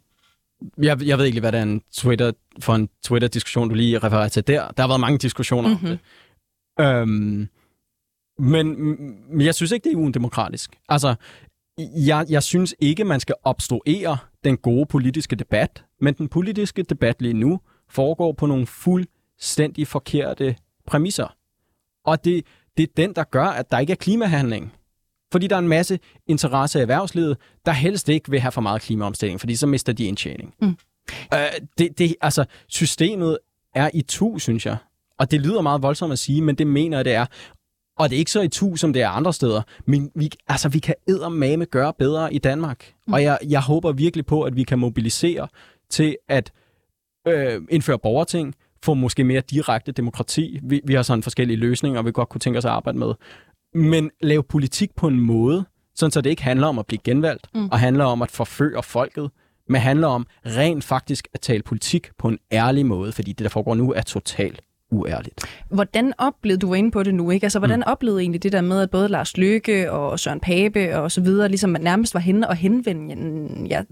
Jeg, 0.83 1.07
jeg 1.07 1.19
ved 1.19 1.25
ikke 1.25 1.41
hvad 1.41 1.53
det 1.53 1.59
er 1.59 1.63
en 1.63 1.81
Twitter, 1.97 2.33
for 2.61 2.75
en 2.75 2.89
Twitter-diskussion, 3.05 3.69
du 3.69 3.75
lige 3.75 3.99
refererer 3.99 4.29
til 4.29 4.47
der. 4.47 4.69
Der 4.77 4.83
har 4.83 4.89
været 4.89 5.01
mange 5.01 5.19
diskussioner 5.19 5.69
mm-hmm. 5.69 5.87
om 5.87 5.91
mhm. 5.91 5.99
det. 5.99 6.07
Øhm, 6.81 7.49
men, 8.39 8.79
men 9.31 9.41
jeg 9.47 9.55
synes 9.55 9.73
ikke, 9.73 9.85
det 9.85 9.93
er 9.93 9.97
udemokratisk. 9.97 10.79
Altså, 10.89 11.15
jeg, 11.79 12.27
jeg 12.29 12.43
synes 12.43 12.75
ikke, 12.79 13.05
man 13.05 13.21
skal 13.21 13.35
obstruere 13.45 14.19
den 14.45 14.57
gode 14.57 14.87
politiske 14.87 15.37
debat, 15.37 15.85
men 16.01 16.15
den 16.15 16.29
politiske 16.29 16.83
debat 16.83 17.23
lige 17.23 17.35
nu 17.35 17.61
foregår 17.89 18.33
på 18.33 18.47
nogle 18.47 18.67
fuldstændig 18.67 19.89
forkerte 19.89 20.57
præmisser. 20.87 21.37
Og 22.05 22.25
det, 22.25 22.47
det 22.77 22.83
er 22.83 22.93
den, 22.97 23.15
der 23.15 23.25
gør, 23.25 23.45
at 23.45 23.71
der 23.71 23.79
ikke 23.79 23.91
er 23.91 23.97
klimahandling. 23.97 24.73
Fordi 25.33 25.47
der 25.47 25.57
er 25.57 25.61
en 25.61 25.69
masse 25.69 25.99
interesse 26.27 26.79
i 26.79 26.83
erhvervslivet, 26.83 27.37
der 27.67 27.73
helst 27.73 28.09
ikke 28.09 28.31
vil 28.31 28.41
have 28.41 28.53
for 28.53 28.61
meget 28.61 28.83
klimaomstilling, 28.83 29.41
fordi 29.41 29.57
så 29.57 29.67
mister 29.67 29.93
de 29.93 30.05
indtjening. 30.05 30.55
Mm. 30.61 30.77
Øh, 31.35 31.39
det, 31.79 31.99
det, 31.99 32.15
altså, 32.21 32.45
systemet 32.69 33.39
er 33.75 33.91
i 33.95 34.03
tu, 34.03 34.39
synes 34.39 34.67
jeg. 34.67 34.77
Og 35.19 35.31
det 35.31 35.41
lyder 35.41 35.61
meget 35.61 35.83
voldsomt 35.83 36.13
at 36.13 36.19
sige, 36.19 36.43
men 36.43 36.55
det 36.55 36.67
mener 36.67 36.99
jeg, 36.99 37.05
det 37.05 37.15
er. 37.15 37.27
Og 37.99 38.11
det 38.11 38.17
er 38.17 38.19
ikke 38.19 38.31
så 38.31 38.41
i 38.41 38.49
tu, 38.49 38.77
som 38.77 38.93
det 38.93 39.03
er 39.03 39.09
andre 39.09 39.33
steder. 39.33 39.63
Men 39.85 40.11
vi, 40.15 40.31
altså, 40.49 40.69
vi 40.69 40.79
kan 40.79 40.95
eddermame 41.09 41.65
gøre 41.65 41.93
bedre 41.99 42.35
i 42.35 42.39
Danmark. 42.39 42.93
Mm. 43.07 43.13
Og 43.13 43.23
jeg, 43.23 43.39
jeg 43.49 43.61
håber 43.61 43.93
virkelig 43.93 44.27
på, 44.27 44.43
at 44.43 44.57
vi 44.57 44.63
kan 44.63 44.79
mobilisere 44.79 45.49
til 45.91 46.17
at 46.29 46.53
øh, 47.29 47.63
indføre 47.71 47.99
borgerting, 47.99 48.55
få 48.85 48.95
måske 48.95 49.25
mere 49.25 49.41
direkte 49.41 49.93
demokrati. 49.93 50.61
Vi, 50.63 50.81
vi 50.85 50.95
har 50.95 51.03
sådan 51.03 51.23
forskellige 51.23 51.57
løsninger, 51.57 52.03
vi 52.03 52.13
godt 52.13 52.29
kunne 52.29 52.41
tænke 52.41 52.59
os 52.59 52.65
at 52.65 52.71
arbejde 52.71 52.99
med. 52.99 53.15
Men 53.75 54.11
lave 54.21 54.43
politik 54.43 54.95
på 54.97 55.07
en 55.07 55.21
måde, 55.21 55.65
sådan 55.95 56.11
så 56.11 56.21
det 56.21 56.31
ikke 56.31 56.43
handler 56.43 56.67
om 56.67 56.79
at 56.79 56.87
blive 56.87 57.01
genvalgt, 57.05 57.47
mm. 57.55 57.69
og 57.69 57.79
handler 57.79 58.05
om 58.05 58.23
at 58.23 58.31
forføre 58.31 58.83
folket, 58.83 59.31
men 59.69 59.81
handler 59.81 60.09
om 60.09 60.27
rent 60.47 60.85
faktisk 60.85 61.29
at 61.35 61.41
tale 61.41 61.63
politik 61.63 62.11
på 62.19 62.29
en 62.29 62.39
ærlig 62.53 62.87
måde, 62.87 63.13
fordi 63.13 63.33
det, 63.33 63.45
der 63.45 63.49
foregår 63.49 63.75
nu, 63.75 63.93
er 63.93 64.03
totalt 64.03 64.61
uærligt. 64.97 65.45
Hvordan 65.69 66.13
oplevede, 66.19 66.61
du 66.61 66.69
var 66.69 66.75
inde 66.75 66.91
på 66.91 67.03
det 67.03 67.15
nu, 67.15 67.31
ikke? 67.31 67.45
Altså, 67.45 67.59
hvordan 67.59 67.79
mm. 67.79 67.85
oplevede 67.87 68.21
egentlig 68.21 68.43
det 68.43 68.53
der 68.53 68.61
med, 68.61 68.81
at 68.81 68.91
både 68.91 69.09
Lars 69.09 69.37
Løkke 69.37 69.93
og 69.93 70.21
Søren 70.21 70.41
Pape 70.41 70.99
og 70.99 71.13
så 71.13 71.21
videre, 71.21 71.49
ligesom 71.49 71.71
man 71.71 71.81
nærmest 71.81 72.15
var 72.15 72.21
henne 72.21 72.49
og 72.49 72.57
henvende, 72.57 73.67
ja, 73.69 73.83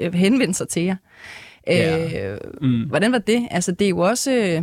øh, 0.00 0.14
henvende 0.14 0.54
sig 0.54 0.68
til 0.68 0.82
jer? 0.82 0.96
Ja. 1.66 2.32
Øh, 2.32 2.38
mm. 2.60 2.82
Hvordan 2.88 3.12
var 3.12 3.18
det? 3.18 3.48
Altså, 3.50 3.72
det 3.72 3.84
er 3.84 3.88
jo 3.88 3.98
også... 3.98 4.32
Øh, 4.32 4.62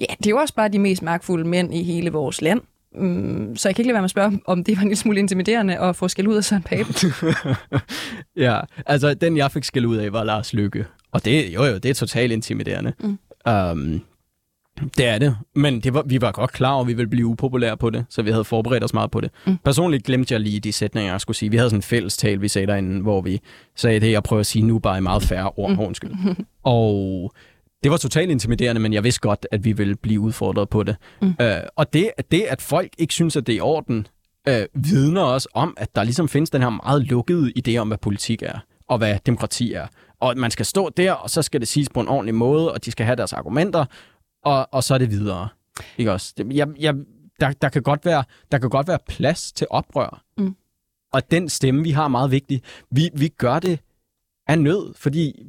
ja, 0.00 0.14
det 0.18 0.26
er 0.26 0.30
jo 0.30 0.36
også 0.36 0.54
bare 0.54 0.68
de 0.68 0.78
mest 0.78 1.02
magtfulde 1.02 1.48
mænd 1.48 1.74
i 1.74 1.82
hele 1.82 2.10
vores 2.10 2.42
land. 2.42 2.60
Mm, 2.94 3.56
så 3.56 3.68
jeg 3.68 3.76
kan 3.76 3.82
ikke 3.82 3.88
lade 3.88 3.94
være 3.94 4.02
med 4.02 4.06
at 4.06 4.10
spørge, 4.10 4.40
om 4.46 4.64
det 4.64 4.76
var 4.76 4.82
en 4.82 4.88
lille 4.88 5.00
smule 5.00 5.18
intimiderende 5.18 5.78
at 5.78 5.96
få 5.96 6.08
skæld 6.08 6.26
ud 6.26 6.36
af 6.36 6.44
Søren 6.44 6.62
Pape. 6.62 6.92
ja, 8.46 8.60
altså 8.86 9.14
den 9.14 9.36
jeg 9.36 9.52
fik 9.52 9.64
skæld 9.64 9.86
ud 9.86 9.96
af 9.96 10.12
var 10.12 10.24
Lars 10.24 10.52
Lykke. 10.54 10.84
Og 11.12 11.24
det, 11.24 11.54
jo 11.54 11.64
jo, 11.64 11.78
det 11.78 11.90
er 11.90 11.94
totalt 11.94 12.32
intimiderende. 12.32 12.92
Mm. 13.00 13.18
Um, 13.52 14.00
det 14.96 15.06
er 15.06 15.18
det, 15.18 15.36
men 15.54 15.80
det 15.80 15.94
var, 15.94 16.02
vi 16.06 16.20
var 16.20 16.32
godt 16.32 16.52
klar 16.52 16.72
over, 16.72 16.80
at 16.80 16.88
vi 16.88 16.92
ville 16.92 17.10
blive 17.10 17.26
upopulære 17.26 17.76
på 17.76 17.90
det, 17.90 18.04
så 18.08 18.22
vi 18.22 18.30
havde 18.30 18.44
forberedt 18.44 18.84
os 18.84 18.94
meget 18.94 19.10
på 19.10 19.20
det. 19.20 19.30
Mm. 19.46 19.58
Personligt 19.64 20.04
glemte 20.04 20.34
jeg 20.34 20.40
lige 20.40 20.60
de 20.60 20.72
sætninger, 20.72 21.12
jeg 21.12 21.20
skulle 21.20 21.36
sige. 21.36 21.50
Vi 21.50 21.56
havde 21.56 21.70
sådan 21.70 21.78
en 21.78 21.82
fælles 21.82 22.16
tal, 22.16 22.40
vi 22.40 22.48
sagde 22.48 22.66
derinde, 22.66 23.02
hvor 23.02 23.20
vi 23.20 23.40
sagde 23.76 24.00
det, 24.00 24.10
jeg 24.10 24.22
prøver 24.22 24.40
at 24.40 24.46
sige 24.46 24.62
nu 24.62 24.78
bare 24.78 24.98
i 24.98 25.00
meget 25.00 25.22
færre 25.22 25.50
ord, 25.56 25.70
mm. 25.70 25.80
undskyld. 25.80 26.10
Og 26.64 27.32
det 27.82 27.90
var 27.90 27.96
totalt 27.96 28.30
intimiderende, 28.30 28.80
men 28.80 28.92
jeg 28.92 29.04
vidste 29.04 29.20
godt, 29.20 29.46
at 29.52 29.64
vi 29.64 29.72
ville 29.72 29.96
blive 29.96 30.20
udfordret 30.20 30.68
på 30.68 30.82
det. 30.82 30.96
Mm. 31.22 31.28
Uh, 31.40 31.46
og 31.76 31.92
det, 31.92 32.10
det, 32.30 32.42
at 32.48 32.62
folk 32.62 32.90
ikke 32.98 33.14
synes, 33.14 33.36
at 33.36 33.46
det 33.46 33.52
er 33.52 33.56
i 33.56 33.60
orden, 33.60 34.06
uh, 34.50 34.54
vidner 34.74 35.22
også 35.22 35.48
om, 35.54 35.74
at 35.76 35.88
der 35.94 36.02
ligesom 36.02 36.28
findes 36.28 36.50
den 36.50 36.62
her 36.62 36.70
meget 36.70 37.02
lukkede 37.02 37.52
idé 37.58 37.76
om, 37.76 37.88
hvad 37.88 37.98
politik 37.98 38.42
er, 38.42 38.58
og 38.88 38.98
hvad 38.98 39.18
demokrati 39.26 39.72
er. 39.72 39.86
Og 40.20 40.34
man 40.36 40.50
skal 40.50 40.66
stå 40.66 40.88
der, 40.96 41.12
og 41.12 41.30
så 41.30 41.42
skal 41.42 41.60
det 41.60 41.68
siges 41.68 41.88
på 41.88 42.00
en 42.00 42.08
ordentlig 42.08 42.34
måde, 42.34 42.72
og 42.72 42.84
de 42.84 42.90
skal 42.90 43.06
have 43.06 43.16
deres 43.16 43.32
argumenter, 43.32 43.84
og, 44.44 44.68
og 44.72 44.84
så 44.84 44.94
er 44.94 44.98
det 44.98 45.10
videre. 45.10 45.48
Ikke 45.98 46.12
også? 46.12 46.34
Jeg, 46.50 46.68
jeg, 46.78 46.94
der, 47.40 47.52
der, 47.52 47.68
kan 47.68 47.82
godt 47.82 48.04
være, 48.04 48.24
der 48.52 48.58
kan 48.58 48.70
godt 48.70 48.88
være 48.88 48.98
plads 49.08 49.52
til 49.52 49.66
oprør. 49.70 50.22
Mm. 50.38 50.56
Og 51.12 51.30
den 51.30 51.48
stemme, 51.48 51.82
vi 51.82 51.90
har, 51.90 52.04
er 52.04 52.08
meget 52.08 52.30
vigtig. 52.30 52.62
Vi, 52.90 53.10
vi 53.14 53.28
gør 53.28 53.58
det 53.58 53.80
af 54.46 54.58
nød, 54.58 54.94
fordi 54.96 55.46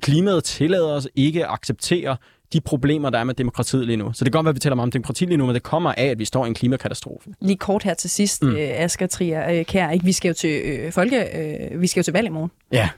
klimaet 0.00 0.44
tillader 0.44 0.92
os 0.92 1.08
ikke 1.14 1.44
at 1.44 1.52
acceptere 1.52 2.16
de 2.52 2.60
problemer, 2.60 3.10
der 3.10 3.18
er 3.18 3.24
med 3.24 3.34
demokratiet 3.34 3.86
lige 3.86 3.96
nu. 3.96 4.12
Så 4.12 4.24
det 4.24 4.32
kan 4.32 4.38
godt 4.38 4.44
være, 4.44 4.50
at 4.50 4.54
vi 4.54 4.60
taler 4.60 4.76
meget 4.76 4.86
om 4.86 4.90
demokrati 4.90 5.24
lige 5.24 5.36
nu, 5.36 5.46
men 5.46 5.54
det 5.54 5.62
kommer 5.62 5.94
af, 5.96 6.04
at 6.04 6.18
vi 6.18 6.24
står 6.24 6.44
i 6.44 6.48
en 6.48 6.54
klimakatastrofe. 6.54 7.30
Lige 7.40 7.56
kort 7.56 7.82
her 7.82 7.94
til 7.94 8.10
sidst, 8.10 8.42
mm. 8.42 8.56
øh, 8.56 8.70
Asger 8.72 9.06
Trier 9.06 9.50
øh, 9.50 9.64
Kær, 9.64 9.90
ikke? 9.90 10.04
vi 10.04 10.12
skal 10.12 10.28
jo 10.28 10.34
til 10.34 10.62
øh, 10.64 10.92
folke, 10.92 11.38
øh, 11.38 11.80
vi 11.80 11.86
skal 11.86 12.00
jo 12.00 12.04
til 12.04 12.12
valg 12.12 12.26
i 12.26 12.30
morgen. 12.30 12.50
Ja. 12.72 12.88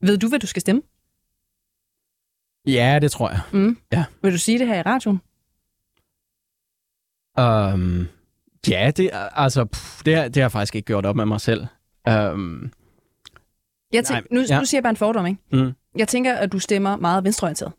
Ved 0.00 0.18
du, 0.18 0.28
hvad 0.28 0.38
du 0.38 0.46
skal 0.46 0.60
stemme? 0.60 0.82
Ja, 2.66 2.98
det 3.02 3.10
tror 3.10 3.30
jeg. 3.30 3.40
Mm. 3.52 3.78
Ja. 3.92 4.04
Vil 4.22 4.32
du 4.32 4.38
sige 4.38 4.58
det 4.58 4.66
her 4.66 4.78
i 4.78 4.82
radioen? 4.82 5.20
Um, 7.38 8.08
ja, 8.68 8.90
det, 8.96 9.10
altså, 9.12 9.64
pff, 9.64 9.96
det, 9.98 10.06
det 10.06 10.36
har 10.36 10.42
jeg 10.42 10.52
faktisk 10.52 10.74
ikke 10.74 10.86
gjort 10.86 11.06
op 11.06 11.16
med 11.16 11.26
mig 11.26 11.40
selv. 11.40 11.66
Um, 12.08 12.72
jeg 13.92 14.04
tænker, 14.04 14.28
nu, 14.30 14.40
ja. 14.48 14.58
nu 14.58 14.64
siger 14.64 14.78
jeg 14.78 14.82
bare 14.82 14.90
en 14.90 14.96
fordom, 14.96 15.26
ikke? 15.26 15.40
Mm. 15.52 15.72
Jeg 15.96 16.08
tænker, 16.08 16.34
at 16.34 16.52
du 16.52 16.58
stemmer 16.58 16.96
meget 16.96 17.24
venstreorienteret. 17.24 17.72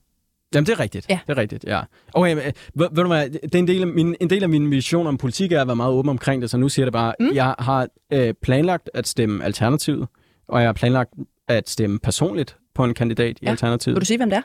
Jamen, 0.56 0.66
det 0.66 0.74
er 0.74 0.80
rigtigt. 0.80 1.10
Ja. 1.10 1.20
Det 1.28 1.38
er 1.38 1.42
rigtigt, 1.42 1.64
ja. 1.64 1.82
Okay, 2.14 2.36
ved, 2.36 2.88
ved 2.92 3.04
du 3.04 3.08
hvad, 3.08 3.30
det 3.30 3.56
er 3.56 3.60
en 3.60 3.68
del, 3.68 3.82
af 3.82 3.88
min, 3.88 4.16
en 4.22 4.30
del 4.30 4.44
af 4.44 4.50
min 4.50 4.72
vision 4.72 5.08
om 5.08 5.18
politik 5.18 5.52
er 5.52 5.62
at 5.62 5.68
være 5.68 5.76
meget 5.76 5.94
åben 5.94 6.10
omkring 6.10 6.42
det, 6.42 6.50
så 6.50 6.58
nu 6.58 6.70
siger 6.70 6.84
jeg 6.84 6.88
det 6.88 6.94
bare, 6.94 7.14
mm. 7.20 7.30
jeg 7.34 7.56
har 7.60 7.88
øh, 8.14 8.34
planlagt 8.42 8.90
at 8.94 9.08
stemme 9.08 9.44
Alternativet, 9.44 10.08
og 10.48 10.62
jeg 10.62 10.68
har 10.68 10.74
planlagt 10.74 11.14
at 11.48 11.70
stemme 11.70 12.00
personligt 12.00 12.58
på 12.76 12.84
en 12.84 12.94
kandidat 12.94 13.38
i 13.42 13.46
Ja. 13.46 13.50
Alternativet. 13.50 13.96
Vil 13.96 14.02
du 14.02 14.06
sige, 14.06 14.18
hvem 14.18 14.30
det 14.30 14.38
er? 14.38 14.42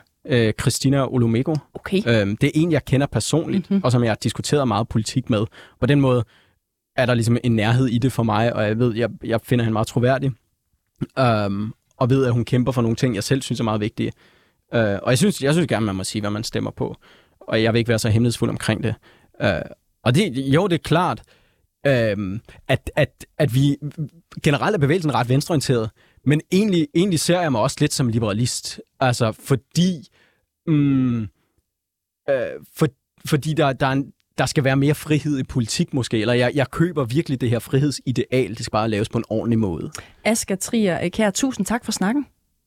Øh, 0.47 0.53
Christina 0.61 1.05
Olumeko. 1.07 1.55
Okay. 1.73 2.01
Øhm, 2.07 2.37
det 2.37 2.47
er 2.47 2.51
en, 2.55 2.71
jeg 2.71 2.85
kender 2.85 3.07
personligt, 3.07 3.69
Mhm. 3.69 3.73
mm-hmm. 3.73 3.83
og 3.85 3.91
som 3.91 4.03
jeg 4.03 4.09
har 4.11 4.15
diskuteret 4.23 4.67
meget 4.67 4.87
politik 4.87 5.29
med. 5.29 5.45
På 5.79 5.85
den 5.85 6.01
måde 6.01 6.23
er 6.95 7.05
der 7.05 7.13
ligesom 7.13 7.37
en 7.43 7.55
nærhed 7.55 7.87
i 7.87 7.97
det 7.97 8.11
for 8.11 8.23
mig, 8.23 8.53
og 8.55 8.63
jeg 8.63 8.79
ved, 8.79 8.95
jeg, 8.95 9.09
jeg 9.23 9.39
finder 9.43 9.65
hende 9.65 9.73
meget 9.73 9.87
troværdig. 9.87 10.31
Um, 11.45 11.73
og 11.97 12.09
ved, 12.09 12.25
at 12.25 12.33
hun 12.33 12.45
kæmper 12.45 12.71
for 12.71 12.81
nogle 12.81 12.95
ting, 12.95 13.15
jeg 13.15 13.23
selv 13.23 13.41
synes 13.41 13.59
er 13.59 13.63
meget 13.63 13.81
vigtige. 13.81 14.11
Uh, 14.75 14.79
og 14.79 15.09
jeg 15.09 15.17
synes, 15.17 15.43
jeg 15.43 15.53
synes 15.53 15.67
gerne, 15.67 15.85
man 15.85 15.95
må 15.95 16.03
sige, 16.03 16.21
hvad 16.21 16.29
man 16.29 16.43
stemmer 16.43 16.71
på. 16.71 16.95
Og 17.41 17.63
jeg 17.63 17.73
vil 17.73 17.79
ikke 17.79 17.89
være 17.89 17.99
så 17.99 18.09
hemmelighedsfuld 18.09 18.49
omkring 18.49 18.83
det. 18.83 18.95
Uh, 19.43 19.47
og 20.03 20.15
det, 20.15 20.31
jo, 20.37 20.67
det 20.67 20.73
er 20.73 20.83
klart, 20.83 21.21
øhm, 21.87 22.41
at, 22.67 22.91
at, 22.95 23.25
at 23.37 23.55
vi 23.55 23.77
generelt 24.43 24.75
er 24.75 24.79
bevægelsen 24.79 25.13
ret 25.13 25.29
venstreorienteret, 25.29 25.89
men 26.25 26.41
egentlig, 26.51 26.87
egentlig 26.95 27.19
ser 27.19 27.41
jeg 27.41 27.51
mig 27.51 27.61
også 27.61 27.77
lidt 27.79 27.93
som 27.93 28.07
liberalist. 28.07 28.81
Altså, 28.99 29.31
fordi, 29.31 30.07
mm, 30.67 31.21
øh, 31.21 31.27
for, 32.75 32.87
fordi 33.25 33.53
der, 33.53 33.73
der, 33.73 33.87
er 33.87 33.91
en, 33.91 34.11
der 34.37 34.45
skal 34.45 34.63
være 34.63 34.75
mere 34.75 34.95
frihed 34.95 35.39
i 35.39 35.43
politik 35.43 35.93
måske, 35.93 36.21
eller 36.21 36.33
jeg, 36.33 36.51
jeg 36.55 36.71
køber 36.71 37.03
virkelig 37.05 37.41
det 37.41 37.49
her 37.49 37.59
frihedsideal, 37.59 38.49
det 38.49 38.65
skal 38.65 38.71
bare 38.71 38.89
laves 38.89 39.09
på 39.09 39.17
en 39.17 39.23
ordentlig 39.29 39.59
måde. 39.59 39.91
Asger 40.23 40.55
Trier 40.55 41.09
Kær, 41.09 41.29
tusind 41.29 41.65
tak 41.65 41.85
for 41.85 41.91
snakken. 41.91 42.25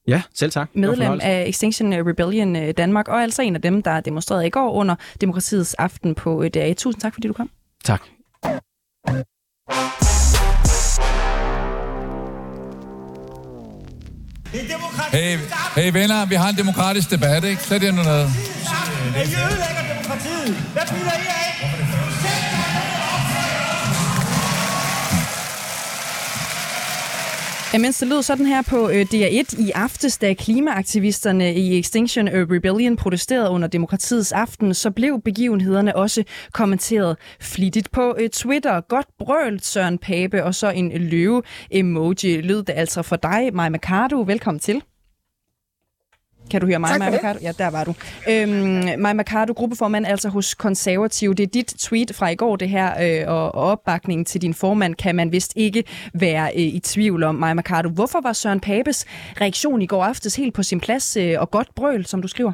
Ja, 0.09 0.23
selv 0.35 0.51
tak. 0.51 0.71
Medlem 0.75 1.21
af 1.23 1.45
Extinction 1.49 1.93
Rebellion 1.93 2.57
øh, 2.57 2.75
Danmark, 2.77 3.09
og 3.09 3.23
altså 3.23 3.43
en 3.43 3.55
af 3.55 3.63
dem, 3.63 3.83
der 3.83 4.01
demonstrerede 4.01 4.47
i 4.47 4.51
går 4.51 4.73
under 4.73 4.95
Demokratiets 5.21 5.75
aften 5.75 6.15
på 6.15 6.43
øh, 6.43 6.51
DR1. 6.57 6.75
Tusind 6.75 7.01
tak, 7.01 7.15
fordi 7.15 7.29
du 7.29 7.35
kom. 7.35 7.51
Tak. 7.85 8.03
Hey, 14.55 15.39
hey 15.77 15.93
venner, 15.93 16.27
vi 16.27 16.35
har 16.35 16.49
en 16.49 16.57
demokratisk 16.57 17.11
debat, 17.11 17.45
ikke? 17.45 17.63
Sæt 17.63 17.83
jer 17.83 17.93
nu 17.93 18.03
ned. 18.03 18.11
I 18.11 19.35
ødelægger 19.45 19.83
demokratiet. 19.95 20.57
Hvad 20.73 20.83
bilder 20.91 21.13
I 21.13 21.27
af? 21.29 21.74
Ja, 27.75 27.79
mens 27.79 27.99
det 27.99 28.09
lød 28.09 28.23
sådan 28.23 28.47
her 28.47 28.63
på 28.63 28.89
øh, 28.89 29.07
DR1 29.15 29.63
i 29.63 29.71
aftes, 29.75 30.19
da 30.19 30.35
klimaaktivisterne 30.35 31.55
i 31.55 31.79
Extinction 31.79 32.29
øh, 32.29 32.51
Rebellion 32.51 32.97
protesterede 32.97 33.51
under 33.51 33.69
demokratiets 33.69 34.33
aften, 34.33 34.75
så 34.75 34.91
blev 34.91 35.23
begivenhederne 35.23 35.97
også 35.97 36.25
kommenteret 36.53 37.17
flittigt 37.41 37.91
på 37.91 38.17
øh, 38.19 38.31
Twitter. 38.31 38.81
Godt 38.81 39.07
brølt, 39.19 39.65
Søren 39.65 39.99
Pape, 39.99 40.45
og 40.45 40.55
så 40.55 40.71
en 40.71 40.93
løve-emoji 40.93 42.41
lød 42.41 42.63
det 42.63 42.75
altså 42.77 43.03
for 43.03 43.17
dig, 43.17 43.51
Maja 43.53 43.69
Mercado. 43.69 44.23
Velkommen 44.23 44.61
til. 44.61 44.83
Kan 46.51 46.61
du 46.61 46.67
høre 46.67 46.79
mig, 46.79 46.99
Maja. 46.99 47.11
Mercado? 47.11 47.39
Ja, 47.43 47.53
der 47.59 47.71
var 47.71 47.85
du. 47.85 47.95
Øhm, 48.29 49.01
Maja 49.01 49.13
Mercado, 49.13 49.53
gruppeformand 49.53 50.07
altså 50.07 50.29
hos 50.29 50.55
Konservative. 50.55 51.35
Det 51.35 51.43
er 51.43 51.47
dit 51.47 51.75
tweet 51.79 52.15
fra 52.15 52.29
i 52.29 52.35
går, 52.35 52.57
det 52.57 52.69
her, 52.69 53.23
øh, 53.23 53.35
og, 53.35 53.55
og 53.55 53.65
opbakningen 53.65 54.25
til 54.25 54.43
din 54.43 54.55
formand 54.55 54.95
kan 54.95 55.15
man 55.15 55.33
vist 55.33 55.53
ikke 55.57 55.85
være 56.15 56.51
øh, 56.57 56.63
i 56.63 56.81
tvivl 56.81 57.23
om, 57.23 57.35
Maja 57.35 57.55
Mercado. 57.55 57.89
Hvorfor 57.89 58.21
var 58.23 58.33
Søren 58.33 58.61
Papes 58.61 59.05
reaktion 59.41 59.83
i 59.83 59.87
går 59.87 60.05
aftes 60.05 60.37
helt 60.37 60.55
på 60.55 60.63
sin 60.63 60.81
plads 60.81 61.17
øh, 61.17 61.35
og 61.39 61.51
godt 61.51 61.69
brøl, 61.75 62.07
som 62.07 62.23
du 62.23 62.29
skriver? 62.29 62.53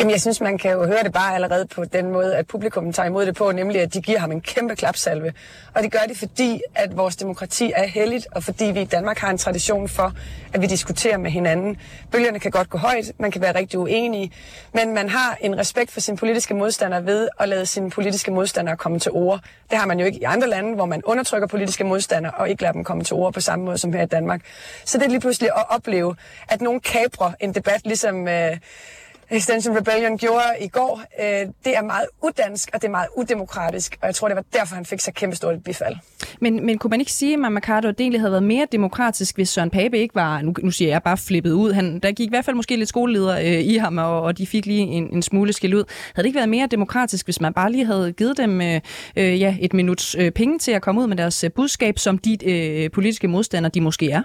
Jamen, 0.00 0.10
jeg 0.10 0.20
synes, 0.20 0.40
man 0.40 0.58
kan 0.58 0.70
jo 0.72 0.86
høre 0.86 1.02
det 1.02 1.12
bare 1.12 1.34
allerede 1.34 1.66
på 1.66 1.84
den 1.84 2.10
måde, 2.10 2.36
at 2.36 2.46
publikum 2.46 2.92
tager 2.92 3.06
imod 3.06 3.26
det 3.26 3.36
på, 3.36 3.52
nemlig 3.52 3.80
at 3.80 3.94
de 3.94 4.02
giver 4.02 4.18
ham 4.18 4.32
en 4.32 4.40
kæmpe 4.40 4.76
klapsalve. 4.76 5.32
Og 5.74 5.82
det 5.82 5.92
gør 5.92 5.98
de, 6.08 6.14
fordi 6.14 6.60
at 6.74 6.96
vores 6.96 7.16
demokrati 7.16 7.72
er 7.76 7.86
helligt, 7.86 8.26
og 8.32 8.42
fordi 8.42 8.64
vi 8.64 8.80
i 8.80 8.84
Danmark 8.84 9.18
har 9.18 9.30
en 9.30 9.38
tradition 9.38 9.88
for, 9.88 10.12
at 10.52 10.60
vi 10.60 10.66
diskuterer 10.66 11.16
med 11.18 11.30
hinanden. 11.30 11.76
Bølgerne 12.10 12.40
kan 12.40 12.50
godt 12.50 12.70
gå 12.70 12.78
højt, 12.78 13.12
man 13.18 13.30
kan 13.30 13.40
være 13.42 13.54
rigtig 13.54 13.78
uenige, 13.78 14.32
men 14.74 14.94
man 14.94 15.08
har 15.08 15.38
en 15.40 15.58
respekt 15.58 15.90
for 15.90 16.00
sine 16.00 16.16
politiske 16.16 16.54
modstandere 16.54 17.06
ved 17.06 17.28
at 17.40 17.48
lade 17.48 17.66
sine 17.66 17.90
politiske 17.90 18.30
modstandere 18.30 18.76
komme 18.76 18.98
til 18.98 19.12
ord. 19.12 19.40
Det 19.70 19.78
har 19.78 19.86
man 19.86 20.00
jo 20.00 20.06
ikke 20.06 20.18
i 20.18 20.24
andre 20.24 20.48
lande, 20.48 20.74
hvor 20.74 20.86
man 20.86 21.02
undertrykker 21.04 21.48
politiske 21.48 21.84
modstandere 21.84 22.32
og 22.36 22.50
ikke 22.50 22.62
lader 22.62 22.72
dem 22.72 22.84
komme 22.84 23.04
til 23.04 23.16
ord 23.16 23.32
på 23.34 23.40
samme 23.40 23.64
måde 23.64 23.78
som 23.78 23.92
her 23.92 24.02
i 24.02 24.06
Danmark. 24.06 24.40
Så 24.84 24.98
det 24.98 25.04
er 25.04 25.10
lige 25.10 25.20
pludselig 25.20 25.50
at 25.56 25.64
opleve, 25.68 26.16
at 26.48 26.60
nogen 26.60 26.80
kaprer 26.80 27.32
en 27.40 27.54
debat, 27.54 27.80
ligesom... 27.84 28.28
Øh, 28.28 28.56
Extension 29.32 29.76
Rebellion 29.76 30.18
gjorde 30.18 30.44
i 30.60 30.68
går, 30.68 31.02
øh, 31.20 31.48
det 31.64 31.76
er 31.76 31.82
meget 31.82 32.06
udansk, 32.22 32.70
og 32.74 32.82
det 32.82 32.86
er 32.86 32.90
meget 32.90 33.08
udemokratisk, 33.16 33.98
og 34.02 34.06
jeg 34.06 34.14
tror, 34.14 34.28
det 34.28 34.36
var 34.36 34.44
derfor, 34.52 34.74
han 34.74 34.84
fik 34.84 35.00
så 35.00 35.12
kæmpe 35.12 35.36
stort 35.36 35.54
et 35.54 35.64
bifald. 35.64 35.96
Men, 36.40 36.66
men 36.66 36.78
kunne 36.78 36.88
man 36.88 37.00
ikke 37.00 37.12
sige, 37.12 37.46
at 37.46 37.52
Mercado, 37.52 37.88
at 37.88 38.00
egentlig 38.00 38.20
havde 38.20 38.32
været 38.32 38.42
mere 38.42 38.66
demokratisk, 38.72 39.36
hvis 39.36 39.48
Søren 39.48 39.70
Pape 39.70 39.98
ikke 39.98 40.14
var, 40.14 40.42
nu, 40.42 40.54
nu 40.62 40.70
siger 40.70 40.90
jeg 40.90 41.02
bare 41.02 41.16
flippet 41.16 41.52
ud, 41.52 41.72
han, 41.72 41.98
der 41.98 42.12
gik 42.12 42.26
i 42.26 42.30
hvert 42.30 42.44
fald 42.44 42.56
måske 42.56 42.76
lidt 42.76 42.88
skoleleder 42.88 43.38
øh, 43.38 43.64
i 43.64 43.76
ham, 43.76 43.98
og, 43.98 44.22
og 44.22 44.38
de 44.38 44.46
fik 44.46 44.66
lige 44.66 44.80
en, 44.80 45.14
en 45.14 45.22
smule 45.22 45.52
skæld 45.52 45.74
ud. 45.74 45.84
Havde 46.14 46.24
det 46.24 46.26
ikke 46.26 46.36
været 46.36 46.48
mere 46.48 46.66
demokratisk, 46.66 47.26
hvis 47.26 47.40
man 47.40 47.54
bare 47.54 47.72
lige 47.72 47.86
havde 47.86 48.12
givet 48.12 48.36
dem 48.36 48.60
øh, 48.60 48.80
øh, 49.16 49.40
ja, 49.40 49.56
et 49.60 49.74
minuts 49.74 50.16
øh, 50.18 50.30
penge 50.30 50.58
til 50.58 50.72
at 50.72 50.82
komme 50.82 51.00
ud 51.00 51.06
med 51.06 51.16
deres 51.16 51.44
øh, 51.44 51.50
budskab, 51.50 51.98
som 51.98 52.18
de 52.18 52.38
øh, 52.50 52.90
politiske 52.90 53.28
modstandere, 53.28 53.70
de 53.74 53.80
måske 53.80 54.10
er? 54.10 54.22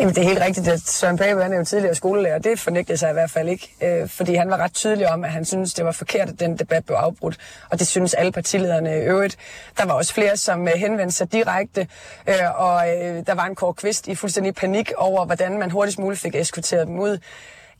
Jamen, 0.00 0.14
det 0.14 0.22
er 0.24 0.28
helt 0.28 0.40
rigtigt, 0.40 0.68
at 0.68 0.80
Søren 0.80 1.16
Pape 1.16 1.42
han 1.42 1.52
er 1.52 1.56
jo 1.56 1.64
tidligere 1.64 1.94
skolelærer, 1.94 2.38
det 2.38 2.58
fornægtede 2.58 2.98
sig 2.98 3.10
i 3.10 3.12
hvert 3.12 3.30
fald 3.30 3.48
ikke, 3.48 3.74
øh, 3.82 4.08
fordi 4.08 4.34
han 4.34 4.50
var 4.50 4.56
ret 4.56 4.74
tydelig 4.74 5.08
om, 5.08 5.24
at 5.24 5.30
han 5.30 5.44
synes 5.44 5.74
det 5.74 5.84
var 5.84 5.92
forkert, 5.92 6.28
at 6.28 6.40
den 6.40 6.56
debat 6.56 6.84
blev 6.84 6.96
afbrudt, 6.96 7.36
og 7.70 7.78
det 7.78 7.86
synes 7.86 8.14
alle 8.14 8.32
partilederne 8.32 8.90
i 8.90 9.00
øvrigt. 9.00 9.36
Der 9.78 9.84
var 9.84 9.94
også 9.94 10.14
flere, 10.14 10.36
som 10.36 10.68
øh, 10.68 10.74
henvendte 10.74 11.16
sig 11.16 11.32
direkte, 11.32 11.88
øh, 12.28 12.34
og 12.60 12.88
øh, 12.88 13.26
der 13.26 13.34
var 13.34 13.46
en 13.46 13.54
kort 13.54 13.76
kvist 13.76 14.08
i 14.08 14.14
fuldstændig 14.14 14.54
panik 14.54 14.92
over, 14.96 15.24
hvordan 15.24 15.58
man 15.58 15.70
hurtigst 15.70 15.98
muligt 15.98 16.20
fik 16.20 16.34
eskorteret 16.34 16.86
dem 16.86 16.98
ud. 16.98 17.18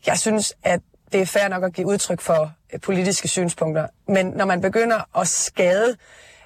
Jeg 0.06 0.18
synes, 0.18 0.54
at 0.62 0.80
det 1.12 1.20
er 1.20 1.26
fair 1.26 1.48
nok 1.48 1.64
at 1.64 1.72
give 1.72 1.86
udtryk 1.86 2.20
for 2.20 2.52
øh, 2.72 2.80
politiske 2.80 3.28
synspunkter, 3.28 3.86
men 4.08 4.26
når 4.26 4.44
man 4.44 4.60
begynder 4.60 5.18
at 5.20 5.28
skade 5.28 5.96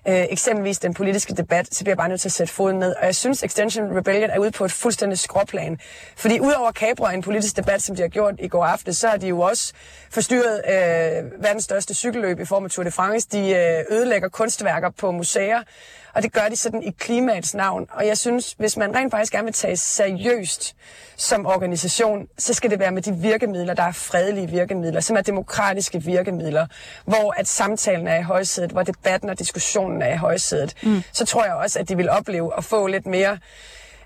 øh, 0.08 0.24
eksempelvis 0.30 0.78
den 0.78 0.94
politiske 0.94 1.34
debat, 1.34 1.74
så 1.74 1.84
bliver 1.84 1.92
jeg 1.92 1.96
bare 1.96 2.08
nødt 2.08 2.20
til 2.20 2.28
at 2.28 2.32
sætte 2.32 2.52
foden 2.52 2.78
ned. 2.78 2.94
Og 2.94 3.06
jeg 3.06 3.14
synes, 3.14 3.42
Extension 3.42 3.96
Rebellion 3.96 4.30
er 4.30 4.38
ude 4.38 4.50
på 4.50 4.64
et 4.64 4.72
fuldstændig 4.72 5.18
skråplan. 5.18 5.78
Fordi 6.16 6.40
udover 6.40 6.72
kabre 6.72 7.14
en 7.14 7.22
politisk 7.22 7.56
debat, 7.56 7.82
som 7.82 7.96
de 7.96 8.02
har 8.02 8.08
gjort 8.08 8.34
i 8.38 8.48
går 8.48 8.64
aften, 8.64 8.94
så 8.94 9.08
har 9.08 9.16
de 9.16 9.28
jo 9.28 9.40
også 9.40 9.72
forstyrret 10.10 10.60
øh, 10.68 11.42
verdens 11.42 11.64
største 11.64 11.94
cykelløb 11.94 12.40
i 12.40 12.44
form 12.44 12.64
af 12.64 12.70
Tour 12.70 12.84
de 12.84 12.90
France. 12.90 13.28
De 13.32 13.50
øh, 13.50 13.96
ødelægger 13.96 14.28
kunstværker 14.28 14.90
på 14.90 15.10
museer. 15.10 15.62
Og 16.14 16.22
det 16.22 16.32
gør 16.32 16.48
de 16.50 16.56
sådan 16.56 16.82
i 16.82 16.90
klimaets 16.90 17.54
navn. 17.54 17.86
Og 17.90 18.06
jeg 18.06 18.18
synes, 18.18 18.54
hvis 18.58 18.76
man 18.76 18.96
rent 18.96 19.10
faktisk 19.10 19.32
gerne 19.32 19.44
vil 19.44 19.54
tage 19.54 19.76
seriøst 19.76 20.76
som 21.16 21.46
organisation, 21.46 22.28
så 22.38 22.54
skal 22.54 22.70
det 22.70 22.78
være 22.78 22.90
med 22.90 23.02
de 23.02 23.12
virkemidler, 23.12 23.74
der 23.74 23.82
er 23.82 23.92
fredelige 23.92 24.50
virkemidler, 24.50 25.00
som 25.00 25.16
er 25.16 25.20
demokratiske 25.20 26.02
virkemidler, 26.02 26.66
hvor 27.04 27.34
at 27.36 27.48
samtalen 27.48 28.08
er 28.08 28.18
i 28.18 28.22
højsædet, 28.22 28.70
hvor 28.70 28.82
debatten 28.82 29.30
og 29.30 29.38
diskussionen 29.38 30.02
er 30.02 30.14
i 30.14 30.16
højsædet. 30.16 30.74
Mm. 30.82 31.02
Så 31.12 31.26
tror 31.26 31.44
jeg 31.44 31.54
også, 31.54 31.78
at 31.78 31.88
de 31.88 31.96
vil 31.96 32.10
opleve 32.10 32.56
at 32.56 32.64
få 32.64 32.86
lidt 32.86 33.06
mere 33.06 33.38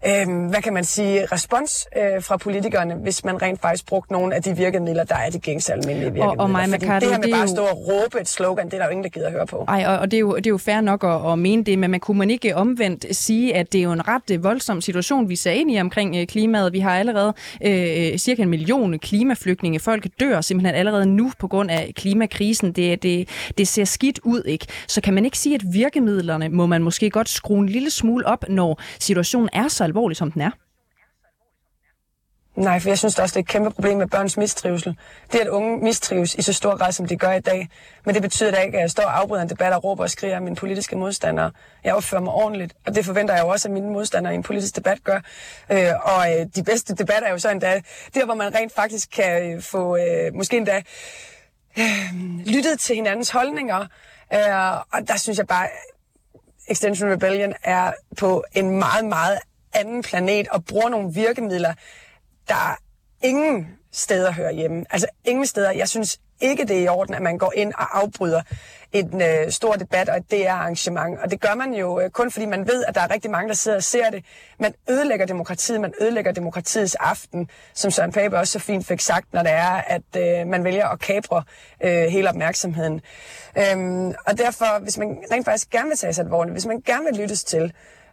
øh, 0.07 0.49
hvad 0.49 0.63
kan 0.63 0.73
man 0.73 0.85
sige, 0.85 1.27
respons 1.27 1.87
øh, 1.97 2.23
fra 2.23 2.37
politikerne, 2.37 2.95
hvis 2.95 3.25
man 3.25 3.43
rent 3.43 3.61
faktisk 3.61 3.87
brugte 3.87 4.13
nogle 4.13 4.35
af 4.35 4.43
de 4.43 4.57
virkemidler, 4.57 5.05
der 5.05 5.15
er 5.15 5.31
de 5.31 5.39
gængse 5.39 5.73
almindelige 5.73 6.13
virkemidler. 6.13 6.27
Og, 6.27 6.37
og 6.39 6.51
Maja 6.51 6.67
Fordi 6.67 6.87
det 6.87 7.03
her 7.03 7.19
med 7.19 7.33
bare 7.33 7.43
at 7.43 7.49
stå 7.49 7.63
og 7.63 7.79
råbe 7.89 8.21
et 8.21 8.29
slogan, 8.29 8.67
det 8.67 8.75
er 8.75 8.79
der 8.79 8.85
jo 8.85 8.91
ingen, 8.91 9.05
der 9.05 9.11
gider 9.11 9.27
at 9.27 9.33
høre 9.33 9.47
på. 9.47 9.65
Ej, 9.69 9.85
og, 9.87 9.99
og 9.99 10.11
det, 10.11 10.17
er 10.17 10.21
jo, 10.21 10.37
det 10.37 10.47
er 10.47 10.51
jo 10.51 10.59
fair 10.59 10.81
nok 10.81 11.05
at, 11.05 11.33
at 11.33 11.39
mene 11.39 11.65
det, 11.65 11.79
men 11.79 11.91
man 11.91 12.01
kunne 12.01 12.19
man 12.19 12.31
ikke 12.31 12.57
omvendt 12.57 13.17
sige, 13.17 13.55
at 13.57 13.73
det 13.73 13.79
er 13.79 13.83
jo 13.83 13.93
en 13.93 14.09
ret 14.09 14.31
øh, 14.33 14.45
voldsom 14.45 14.81
situation, 14.81 15.29
vi 15.29 15.37
ser 15.37 15.51
ind 15.51 15.71
i 15.71 15.81
omkring 15.81 16.17
øh, 16.17 16.27
klimaet. 16.27 16.73
Vi 16.73 16.79
har 16.79 16.99
allerede 16.99 17.35
øh, 17.65 18.19
cirka 18.19 18.43
en 18.43 18.49
million 18.49 18.99
klimaflygtninge. 18.99 19.81
Folk 19.81 20.07
dør 20.21 20.41
simpelthen 20.41 20.75
allerede 20.75 21.07
nu 21.07 21.33
på 21.39 21.49
grund 21.49 21.71
af 21.71 21.93
klimakrisen. 21.97 22.73
Det, 22.73 23.03
det, 23.03 23.29
det 23.59 23.69
ser 23.69 23.85
skidt 23.85 24.21
ud, 24.23 24.43
ikke? 24.47 24.67
Så 24.89 25.01
kan 25.01 25.15
man 25.15 25.25
ikke 25.25 25.39
sige, 25.39 25.55
at 25.55 25.63
virkemidlerne 25.73 26.49
må 26.49 26.67
man 26.67 26.83
måske 26.83 27.11
godt 27.11 27.29
skrue 27.29 27.59
en 27.59 27.69
lille 27.69 27.91
smule 27.91 28.27
op, 28.27 28.45
når 28.49 28.81
situationen 28.99 29.49
er 29.53 29.69
så 29.69 29.85
alvorlig, 29.89 30.17
som 30.17 30.33
den 30.33 30.43
er? 30.43 30.51
Nej, 32.59 32.81
for 32.81 32.89
jeg 32.89 32.99
synes 32.99 33.19
også, 33.19 33.33
det 33.33 33.37
er 33.37 33.43
et 33.43 33.49
kæmpe 33.49 33.71
problem 33.71 33.99
med 33.99 34.07
børns 34.07 34.37
mistrivsel. 34.37 34.97
Det, 35.33 35.39
at 35.39 35.49
unge 35.49 35.79
mistrives 35.79 36.35
i 36.35 36.43
så 36.43 36.53
stor 36.53 36.77
grad, 36.77 36.93
som 36.93 37.07
de 37.07 37.17
gør 37.17 37.33
i 37.33 37.41
dag. 37.41 37.69
Men 38.05 38.15
det 38.15 38.23
betyder 38.23 38.51
da 38.51 38.57
ikke, 38.57 38.79
at 38.79 38.83
jeg 38.83 38.91
står 38.91 39.03
og 39.03 39.19
afbryder 39.19 39.43
en 39.43 39.49
debat 39.49 39.73
og 39.73 39.85
råber 39.85 40.03
og 40.03 40.11
skriger 40.11 40.37
af 40.37 40.43
mine 40.43 40.57
politiske 40.57 40.97
modstandere. 40.97 41.51
Jeg 41.85 41.95
opfører 41.95 42.23
mig 42.23 42.33
ordentligt, 42.33 42.75
og 42.87 42.95
det 42.95 43.05
forventer 43.05 43.35
jeg 43.35 43.43
jo 43.43 43.49
også, 43.49 43.69
at 43.69 43.73
mine 43.73 43.91
modstandere 43.91 44.33
i 44.33 44.37
en 44.37 44.43
politisk 44.43 44.77
debat 44.77 45.05
gør. 45.05 45.21
Øh, 45.73 45.93
og 46.03 46.41
øh, 46.41 46.47
de 46.55 46.65
bedste 46.65 46.95
debatter 46.95 47.29
er 47.29 47.33
jo 47.33 47.39
så 47.39 47.51
endda 47.51 47.81
der, 48.15 48.25
hvor 48.25 48.35
man 48.35 48.55
rent 48.55 48.75
faktisk 48.75 49.11
kan 49.11 49.53
øh, 49.53 49.63
få 49.63 49.97
øh, 49.97 50.35
måske 50.35 50.57
endda 50.57 50.83
øh, 51.79 52.15
lyttet 52.47 52.81
til 52.81 52.97
hinandens 52.97 53.31
holdninger. 53.31 53.87
Øh, 54.35 54.77
og 54.93 55.09
der 55.09 55.17
synes 55.17 55.39
jeg 55.39 55.47
bare, 55.47 55.69
Extension 56.69 57.13
Rebellion 57.13 57.55
er 57.63 57.93
på 58.17 58.45
en 58.53 58.79
meget, 58.79 59.05
meget 59.05 59.39
anden 59.73 60.03
planet 60.03 60.49
og 60.49 60.65
bruger 60.65 60.89
nogle 60.89 61.15
virkemidler, 61.15 61.75
der 62.49 62.79
ingen 63.23 63.69
steder 63.93 64.33
hører 64.33 64.53
hjemme. 64.53 64.85
Altså 64.91 65.07
ingen 65.25 65.47
steder. 65.47 65.71
Jeg 65.71 65.89
synes 65.89 66.19
ikke, 66.41 66.65
det 66.65 66.79
er 66.79 66.83
i 66.83 66.89
orden, 66.89 67.15
at 67.15 67.23
man 67.23 67.39
går 67.39 67.53
ind 67.57 67.73
og 67.75 67.99
afbryder 67.99 68.43
en 68.93 69.23
øh, 69.23 69.51
stor 69.51 69.73
debat 69.73 70.09
og 70.09 70.17
et 70.17 70.31
DR-arrangement. 70.31 71.19
Og 71.19 71.31
det 71.31 71.41
gør 71.41 71.55
man 71.55 71.75
jo 71.75 72.01
øh, 72.01 72.11
kun 72.11 72.31
fordi 72.31 72.47
man 72.47 72.67
ved, 72.67 72.85
at 72.89 72.95
der 72.95 73.01
er 73.01 73.11
rigtig 73.11 73.31
mange, 73.31 73.49
der 73.49 73.55
sidder 73.55 73.77
og 73.77 73.83
ser 73.83 74.11
det. 74.11 74.25
Man 74.61 74.75
ødelægger 74.91 75.27
demokratiet, 75.27 75.81
man 75.81 75.95
ødelægger 76.01 76.33
demokratiets 76.33 76.95
aften, 76.95 77.51
som 77.75 77.91
Søren 77.91 78.13
Pape 78.13 78.39
også 78.39 78.53
så 78.53 78.59
fint 78.59 78.87
fik 78.87 79.01
sagt, 79.01 79.33
når 79.33 79.43
det 79.43 79.53
er, 79.53 79.83
at 79.87 80.03
øh, 80.17 80.47
man 80.47 80.65
vælger 80.65 80.89
at 80.89 81.01
kapre 81.01 81.43
øh, 81.85 82.05
hele 82.05 82.29
opmærksomheden. 82.29 83.01
Øhm, 83.59 84.15
og 84.27 84.39
derfor, 84.39 84.81
hvis 84.83 84.99
man 84.99 85.19
rent 85.33 85.45
faktisk 85.45 85.71
gerne 85.71 85.89
vil 85.89 85.97
tage 85.97 86.13
sig 86.13 86.25
alvorligt, 86.25 86.55
hvis 86.55 86.67
man 86.67 86.81
gerne 86.87 87.05
vil 87.05 87.21
lyttes 87.21 87.45
til, 87.45 87.73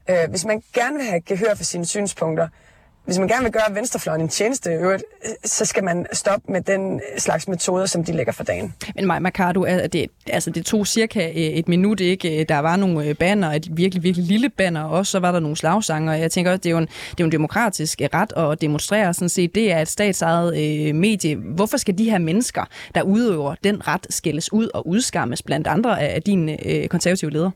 Øh, 0.09 0.29
hvis 0.29 0.45
man 0.45 0.63
gerne 0.73 0.97
vil 0.97 1.05
have 1.05 1.21
gehør 1.21 1.55
for 1.55 1.63
sine 1.63 1.85
synspunkter, 1.85 2.47
hvis 3.05 3.19
man 3.19 3.27
gerne 3.27 3.43
vil 3.43 3.51
gøre 3.51 3.75
venstrefløjen 3.75 4.21
en 4.21 4.27
tjeneste 4.27 4.69
øvrigt, 4.69 5.03
øh, 5.25 5.31
så 5.45 5.65
skal 5.65 5.83
man 5.83 6.05
stoppe 6.13 6.51
med 6.51 6.61
den 6.61 7.01
slags 7.17 7.47
metoder, 7.47 7.85
som 7.85 8.03
de 8.03 8.11
lægger 8.11 8.33
for 8.33 8.43
dagen. 8.43 8.73
Men 8.95 9.07
Maja 9.07 9.19
Mercado, 9.19 9.65
det, 9.65 10.07
altså 10.27 10.49
det 10.49 10.65
tog 10.65 10.87
cirka 10.87 11.27
øh, 11.27 11.35
et 11.35 11.67
minut, 11.67 11.99
ikke? 11.99 12.39
Øh, 12.39 12.45
der 12.49 12.59
var 12.59 12.75
nogle 12.75 13.13
banner, 13.13 13.51
et 13.51 13.77
virkelig, 13.77 14.03
virkelig 14.03 14.27
lille 14.27 14.49
banner, 14.49 14.83
og 14.83 14.97
også 14.97 15.11
så 15.11 15.19
var 15.19 15.31
der 15.31 15.39
nogle 15.39 15.57
slagsanger. 15.57 16.13
Jeg 16.13 16.31
tænker 16.31 16.51
også, 16.51 16.61
det 16.61 16.69
er 16.69 16.71
jo 16.71 16.77
en, 16.77 16.87
det 16.87 17.09
er 17.11 17.15
jo 17.19 17.25
en 17.25 17.31
demokratisk 17.31 18.01
ret 18.13 18.51
at 18.51 18.61
demonstrere 18.61 19.13
sådan 19.13 19.29
set. 19.29 19.55
Det 19.55 19.71
er 19.71 19.81
et 19.81 19.87
statsejet 19.87 20.57
øh, 20.57 20.95
medie. 20.95 21.35
Hvorfor 21.35 21.77
skal 21.77 21.97
de 21.97 22.09
her 22.09 22.17
mennesker, 22.17 22.63
der 22.95 23.01
udøver 23.01 23.55
den 23.63 23.87
ret, 23.87 24.07
skældes 24.09 24.53
ud 24.53 24.69
og 24.73 24.87
udskammes 24.87 25.41
blandt 25.41 25.67
andre 25.67 26.01
af 26.01 26.21
dine 26.21 26.67
øh, 26.67 26.87
konservative 26.87 27.31
ledere? 27.31 27.51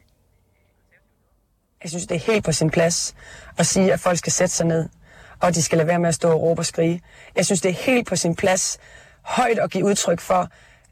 Jeg 1.84 1.90
synes, 1.90 2.08
det 2.08 2.16
er 2.16 2.20
helt 2.32 2.46
på 2.46 2.52
sin 2.52 2.70
plads 2.70 3.16
at 3.58 3.66
sige, 3.66 3.94
at 3.94 4.00
folk 4.00 4.18
skal 4.18 4.32
sætte 4.32 4.56
sig 4.56 4.66
ned, 4.66 4.90
og 5.40 5.56
de 5.56 5.64
skal 5.64 5.78
lade 5.78 5.88
være 5.88 6.00
med 6.00 6.10
at 6.10 6.16
stå 6.16 6.32
og 6.32 6.42
råbe 6.42 6.62
og 6.62 6.66
skrige. 6.66 7.02
Jeg 7.36 7.46
synes, 7.46 7.62
det 7.62 7.70
er 7.70 7.74
helt 7.74 8.08
på 8.08 8.16
sin 8.16 8.36
plads 8.36 8.78
højt 9.22 9.60
at 9.60 9.72
give 9.72 9.86
udtryk 9.86 10.20
for, 10.20 10.48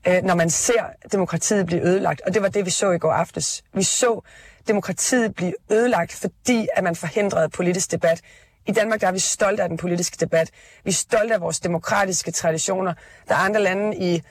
øh, 0.08 0.23
når 0.23 0.36
man 0.36 0.50
ser 0.50 0.86
demokratiet 1.12 1.65
blive 1.65 1.82
ødelagt. 1.82 2.21
Og 2.21 2.34
det 2.34 2.41
var 2.41 2.47
det, 2.47 2.65
vi 2.65 2.69
så 2.69 2.91
i 2.91 2.97
går 2.97 3.12
aftes. 3.12 3.63
Vi 3.73 3.84
så 3.84 4.21
demokratiet 4.67 5.36
blive 5.36 5.54
ødelagt, 5.71 6.13
fordi 6.13 6.67
at 6.76 6.84
man 6.84 6.95
forhindrede 6.95 7.50
politisk 7.50 7.91
debat. 7.91 8.21
I 8.67 8.71
Danmark 8.71 9.02
der 9.02 9.08
er 9.08 9.12
vi 9.12 9.19
stolte 9.19 9.63
af 9.63 9.69
den 9.69 9.78
politiske 9.78 10.17
debat. 10.19 10.52
Vi 10.84 10.89
er 10.89 10.93
stolte 10.93 11.34
af 11.34 11.41
vores 11.41 11.60
demokratiske 11.60 12.32
traditioner. 12.32 12.93
Der 13.28 13.36
er 13.36 13.39
andre 13.39 13.62
lande 13.62 13.97
i 13.97 14.21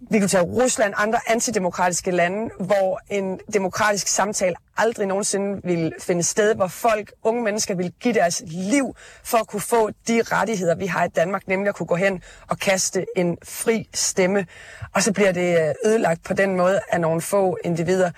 vi 0.00 0.18
kan 0.18 0.28
tage 0.28 0.42
Rusland, 0.42 0.94
andre 0.96 1.18
antidemokratiske 1.26 2.10
lande, 2.10 2.50
hvor 2.60 3.00
en 3.08 3.40
demokratisk 3.52 4.08
samtale 4.08 4.54
aldrig 4.76 5.06
nogensinde 5.06 5.60
vil 5.64 5.92
finde 6.00 6.22
sted, 6.22 6.54
hvor 6.54 6.66
folk, 6.66 7.12
unge 7.22 7.42
mennesker, 7.42 7.74
vil 7.74 7.92
give 8.00 8.14
deres 8.14 8.42
liv 8.46 8.96
for 9.24 9.38
at 9.38 9.46
kunne 9.46 9.60
få 9.60 9.90
de 10.08 10.22
rettigheder, 10.22 10.74
vi 10.74 10.86
har 10.86 11.04
i 11.04 11.08
Danmark, 11.08 11.48
nemlig 11.48 11.68
at 11.68 11.74
kunne 11.74 11.86
gå 11.86 11.96
hen 11.96 12.22
og 12.48 12.58
kaste 12.58 13.06
en 13.16 13.38
fri 13.44 13.88
stemme. 13.94 14.46
Og 14.94 15.02
så 15.02 15.12
bliver 15.12 15.32
det 15.32 15.68
øh, 15.68 15.74
ødelagt 15.84 16.24
på 16.24 16.34
den 16.34 16.56
måde 16.56 16.80
af 16.92 17.00
nogle 17.00 17.20
få 17.20 17.58
individer 17.64 18.10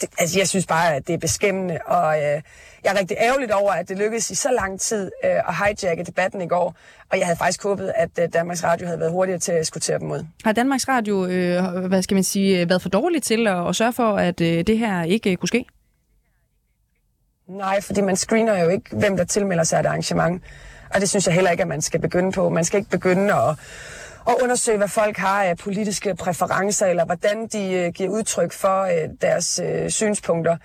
det, 0.00 0.10
altså, 0.18 0.38
jeg 0.38 0.48
synes 0.48 0.66
bare, 0.66 0.94
at 0.94 1.06
det 1.06 1.14
er 1.14 1.18
beskæmmende, 1.18 1.78
og 1.86 2.22
øh, 2.22 2.42
jeg 2.84 2.94
er 2.94 2.98
rigtig 2.98 3.16
ærgerligt 3.20 3.52
over, 3.52 3.72
at 3.72 3.88
det 3.88 3.98
lykkedes 3.98 4.30
i 4.30 4.34
så 4.34 4.48
lang 4.50 4.80
tid 4.80 5.10
øh, 5.24 5.30
at 5.30 5.54
hijacke 5.56 6.04
debatten 6.04 6.40
i 6.40 6.48
går, 6.48 6.74
og 7.10 7.18
jeg 7.18 7.26
havde 7.26 7.38
faktisk 7.38 7.62
håbet, 7.62 7.92
at 7.96 8.10
øh, 8.20 8.28
Danmarks 8.32 8.64
Radio 8.64 8.86
havde 8.86 9.00
været 9.00 9.12
hurtigere 9.12 9.38
til 9.38 9.52
at 9.52 9.66
skutere 9.66 9.98
dem 9.98 10.10
ud. 10.10 10.26
Har 10.44 10.52
Danmarks 10.52 10.88
Radio, 10.88 11.26
øh, 11.26 11.86
hvad 11.88 12.02
skal 12.02 12.14
man 12.14 12.24
sige, 12.24 12.68
været 12.68 12.82
for 12.82 12.88
dårligt 12.88 13.24
til 13.24 13.46
at, 13.46 13.68
at 13.68 13.76
sørge 13.76 13.92
for, 13.92 14.16
at 14.16 14.40
øh, 14.40 14.66
det 14.66 14.78
her 14.78 15.02
ikke 15.02 15.30
øh, 15.30 15.36
kunne 15.36 15.48
ske? 15.48 15.64
Nej, 17.48 17.80
fordi 17.80 18.00
man 18.00 18.16
screener 18.16 18.62
jo 18.62 18.68
ikke, 18.68 18.96
hvem 18.96 19.16
der 19.16 19.24
tilmelder 19.24 19.64
sig 19.64 19.80
et 19.80 19.86
arrangement, 19.86 20.42
og 20.94 21.00
det 21.00 21.08
synes 21.08 21.26
jeg 21.26 21.34
heller 21.34 21.50
ikke, 21.50 21.62
at 21.62 21.68
man 21.68 21.82
skal 21.82 22.00
begynde 22.00 22.32
på. 22.32 22.48
Man 22.48 22.64
skal 22.64 22.78
ikke 22.78 22.90
begynde 22.90 23.34
at 23.34 23.56
at 24.28 24.34
undersøge, 24.42 24.78
hvad 24.78 24.88
folk 24.88 25.16
har 25.16 25.42
af 25.44 25.56
politiske 25.58 26.14
præferencer, 26.14 26.86
eller 26.86 27.04
hvordan 27.04 27.46
de 27.46 27.72
øh, 27.72 27.92
giver 27.92 28.10
udtryk 28.10 28.52
for 28.52 28.82
øh, 28.82 29.08
deres 29.20 29.60
øh, 29.64 29.90
synspunkter. 29.90 30.56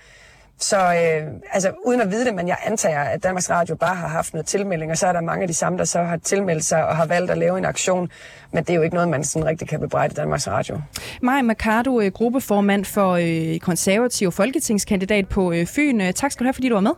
Så 0.58 0.76
øh, 0.76 1.32
altså, 1.52 1.72
uden 1.86 2.00
at 2.00 2.10
vide 2.10 2.24
det, 2.24 2.34
men 2.34 2.48
jeg 2.48 2.56
antager, 2.64 3.00
at 3.00 3.22
Danmarks 3.22 3.50
Radio 3.50 3.74
bare 3.74 3.94
har 3.94 4.08
haft 4.08 4.34
noget 4.34 4.46
tilmelding, 4.46 4.90
og 4.90 4.98
så 4.98 5.06
er 5.06 5.12
der 5.12 5.20
mange 5.20 5.42
af 5.42 5.48
de 5.48 5.54
samme, 5.54 5.78
der 5.78 5.84
så 5.84 6.02
har 6.02 6.16
tilmeldt 6.16 6.64
sig 6.64 6.86
og 6.86 6.96
har 6.96 7.06
valgt 7.06 7.30
at 7.30 7.38
lave 7.38 7.58
en 7.58 7.64
aktion. 7.64 8.10
Men 8.52 8.64
det 8.64 8.70
er 8.70 8.74
jo 8.74 8.82
ikke 8.82 8.94
noget, 8.94 9.08
man 9.08 9.24
sådan 9.24 9.46
rigtig 9.46 9.68
kan 9.68 9.80
bebrejde 9.80 10.14
Danmarks 10.14 10.48
Radio. 10.48 10.80
Maja 11.22 11.42
Mercado, 11.42 12.00
øh, 12.00 12.12
gruppeformand 12.12 12.84
for 12.84 13.10
øh, 13.12 13.58
konservativ 13.58 14.32
folketingskandidat 14.32 15.28
på 15.28 15.52
øh, 15.52 15.66
Fyn. 15.66 16.00
Øh, 16.00 16.12
tak 16.12 16.32
skal 16.32 16.44
du 16.44 16.46
have, 16.46 16.54
fordi 16.54 16.68
du 16.68 16.74
var 16.74 16.80
med. 16.80 16.92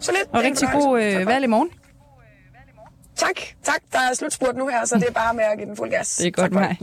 Så 0.00 0.12
lidt. 0.12 0.28
Og 0.32 0.42
rigtig 0.42 0.68
god 0.72 1.02
øh, 1.02 1.26
valg 1.26 1.44
i 1.44 1.48
morgen. 1.48 1.70
Tak, 3.16 3.36
tak. 3.62 3.80
Der 3.92 3.98
er 3.98 4.14
slutspurt 4.14 4.56
nu 4.56 4.68
her, 4.68 4.84
så 4.86 4.94
det 4.94 5.08
er 5.08 5.12
bare 5.12 5.34
med 5.34 5.44
at 5.44 5.58
give 5.58 5.68
den 5.68 5.76
fuld 5.76 5.90
gas. 5.90 6.16
Det 6.16 6.26
er 6.26 6.30
godt, 6.30 6.52
mig. 6.52 6.78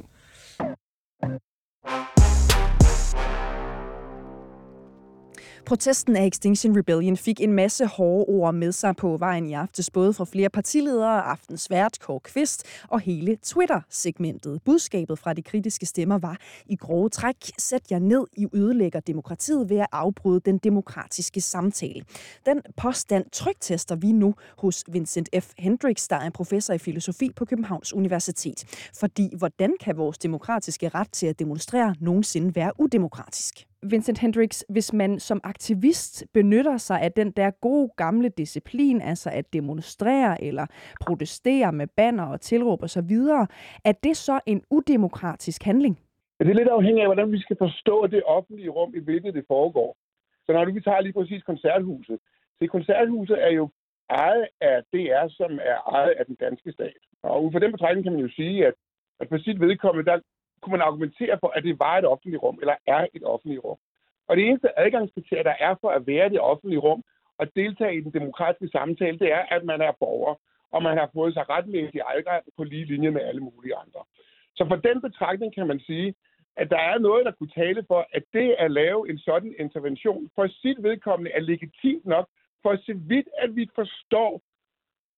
Protesten 5.66 6.16
af 6.16 6.26
Extinction 6.26 6.78
Rebellion 6.78 7.18
fik 7.18 7.42
en 7.42 7.54
masse 7.54 7.86
hårde 7.86 8.26
ord 8.28 8.54
med 8.54 8.72
sig 8.72 8.96
på 8.96 9.18
vejen 9.18 9.48
i 9.48 9.54
aftes, 9.54 9.90
både 9.90 10.14
fra 10.14 10.26
flere 10.26 10.50
partiledere, 10.50 11.22
aftens 11.22 11.70
vært, 11.70 12.00
Kåre 12.00 12.20
Kvist 12.20 12.64
og 12.88 13.00
hele 13.00 13.38
Twitter-segmentet. 13.44 14.62
Budskabet 14.66 15.20
fra 15.20 15.34
de 15.34 15.42
kritiske 15.42 15.86
stemmer 15.86 16.18
var 16.18 16.38
i 16.66 16.76
grove 16.76 17.10
træk, 17.10 17.52
sæt 17.58 17.92
jer 17.92 18.00
ned, 18.00 18.26
I 18.34 18.48
ødelægger 18.54 19.00
demokratiet 19.00 19.70
ved 19.70 19.78
at 19.78 19.88
afbryde 19.92 20.40
den 20.40 20.58
demokratiske 20.58 21.42
samtale. 21.42 22.06
Den 22.46 22.62
påstand 22.78 23.26
trygtester 23.32 23.96
vi 23.96 24.12
nu 24.12 24.36
hos 24.58 24.84
Vincent 24.88 25.30
F. 25.40 25.52
Hendricks, 25.58 26.08
der 26.08 26.16
er 26.16 26.30
professor 26.30 26.74
i 26.74 26.78
filosofi 26.78 27.32
på 27.36 27.46
Københavns 27.46 27.94
Universitet. 27.94 28.90
Fordi 29.00 29.34
hvordan 29.38 29.74
kan 29.82 29.98
vores 29.98 30.18
demokratiske 30.18 30.90
ret 30.90 31.12
til 31.12 31.28
at 31.28 31.40
demonstrere 31.40 31.96
nogensinde 32.00 32.56
være 32.56 32.72
udemokratisk? 32.80 33.68
Vincent 33.92 34.20
Hendricks, 34.20 34.66
hvis 34.70 34.94
man 34.94 35.20
som 35.20 35.42
aktivist 35.44 36.26
benytter 36.34 36.78
sig 36.78 37.02
af 37.02 37.12
den 37.12 37.32
der 37.32 37.52
gode 37.52 37.90
gamle 37.98 38.30
disciplin, 38.30 39.02
altså 39.02 39.30
at 39.34 39.54
demonstrere 39.54 40.44
eller 40.44 40.66
protestere 41.02 41.72
med 41.72 41.88
banner 41.88 42.26
og 42.26 42.42
tilråb 42.42 42.84
videre, 43.08 43.48
er 43.86 43.92
det 43.92 44.18
så 44.18 44.40
en 44.46 44.64
udemokratisk 44.72 45.64
handling? 45.64 46.00
Det 46.40 46.50
er 46.50 46.54
lidt 46.54 46.68
afhængigt 46.68 47.04
af, 47.04 47.08
hvordan 47.08 47.32
vi 47.32 47.40
skal 47.40 47.58
forstå 47.58 48.08
det 48.08 48.24
offentlige 48.26 48.70
rum, 48.70 48.96
i 48.96 49.00
hvilket 49.00 49.34
det 49.34 49.46
foregår. 49.48 49.98
Så 50.46 50.54
når 50.54 50.66
vi 50.72 50.82
tager 50.82 51.02
lige 51.02 51.14
præcis 51.14 51.44
koncerthuset. 51.44 52.20
Så 52.60 52.68
koncerthuset 52.68 53.44
er 53.44 53.50
jo 53.50 53.70
ejet 54.10 54.48
af 54.62 54.84
DR, 54.94 55.28
som 55.30 55.52
er 55.72 55.78
ejet 55.96 56.14
af 56.20 56.26
den 56.26 56.36
danske 56.36 56.72
stat. 56.72 57.02
Og 57.24 57.46
ud 57.46 57.52
fra 57.52 57.60
den 57.60 57.72
betragtning 57.72 58.04
kan 58.04 58.14
man 58.14 58.22
jo 58.22 58.30
sige, 58.36 58.68
at, 58.68 58.74
at 59.20 59.28
for 59.30 59.38
sit 59.38 59.60
vedkommende, 59.60 60.12
der 60.12 60.20
kunne 60.66 60.78
man 60.78 60.88
argumentere 60.90 61.38
for, 61.40 61.50
at 61.58 61.64
det 61.64 61.80
var 61.80 61.98
et 61.98 62.06
offentligt 62.06 62.44
rum, 62.44 62.58
eller 62.62 62.76
er 62.88 63.08
et 63.14 63.24
offentligt 63.24 63.64
rum. 63.64 63.78
Og 64.28 64.38
det 64.38 64.48
eneste 64.48 64.80
adgangskriterie, 64.80 65.44
der 65.44 65.56
er 65.60 65.76
for 65.82 65.90
at 65.90 66.08
være 66.08 66.30
det 66.30 66.40
offentlige 66.40 66.80
rum 66.80 67.04
og 67.38 67.56
deltage 67.56 67.98
i 67.98 68.02
den 68.02 68.14
demokratiske 68.14 68.70
samtale, 68.78 69.20
det 69.20 69.32
er, 69.32 69.44
at 69.56 69.64
man 69.66 69.82
er 69.82 69.92
borger, 70.00 70.36
og 70.72 70.84
man 70.84 70.98
har 70.98 71.10
fået 71.14 71.34
sig 71.34 71.50
retmæssig 71.50 72.02
adgang 72.16 72.44
på 72.58 72.64
lige 72.64 72.86
linje 72.86 73.12
med 73.12 73.22
alle 73.22 73.42
mulige 73.42 73.76
andre. 73.76 74.02
Så 74.56 74.66
for 74.68 74.76
den 74.76 75.02
betragtning 75.02 75.56
kan 75.56 75.68
man 75.68 75.80
sige, 75.80 76.16
at 76.58 76.70
der 76.70 76.82
er 76.92 76.98
noget, 76.98 77.26
der 77.26 77.32
kunne 77.32 77.56
tale 77.56 77.84
for, 77.88 78.08
at 78.14 78.24
det 78.34 78.56
at 78.60 78.72
lave 78.72 79.10
en 79.10 79.18
sådan 79.18 79.56
intervention 79.60 80.30
for 80.36 80.48
sit 80.48 80.84
vedkommende 80.84 81.32
er 81.32 81.40
legitimt 81.40 82.06
nok, 82.06 82.28
for 82.64 82.76
så 82.76 82.94
vidt, 82.96 83.28
at 83.38 83.56
vi 83.56 83.70
forstår 83.76 84.42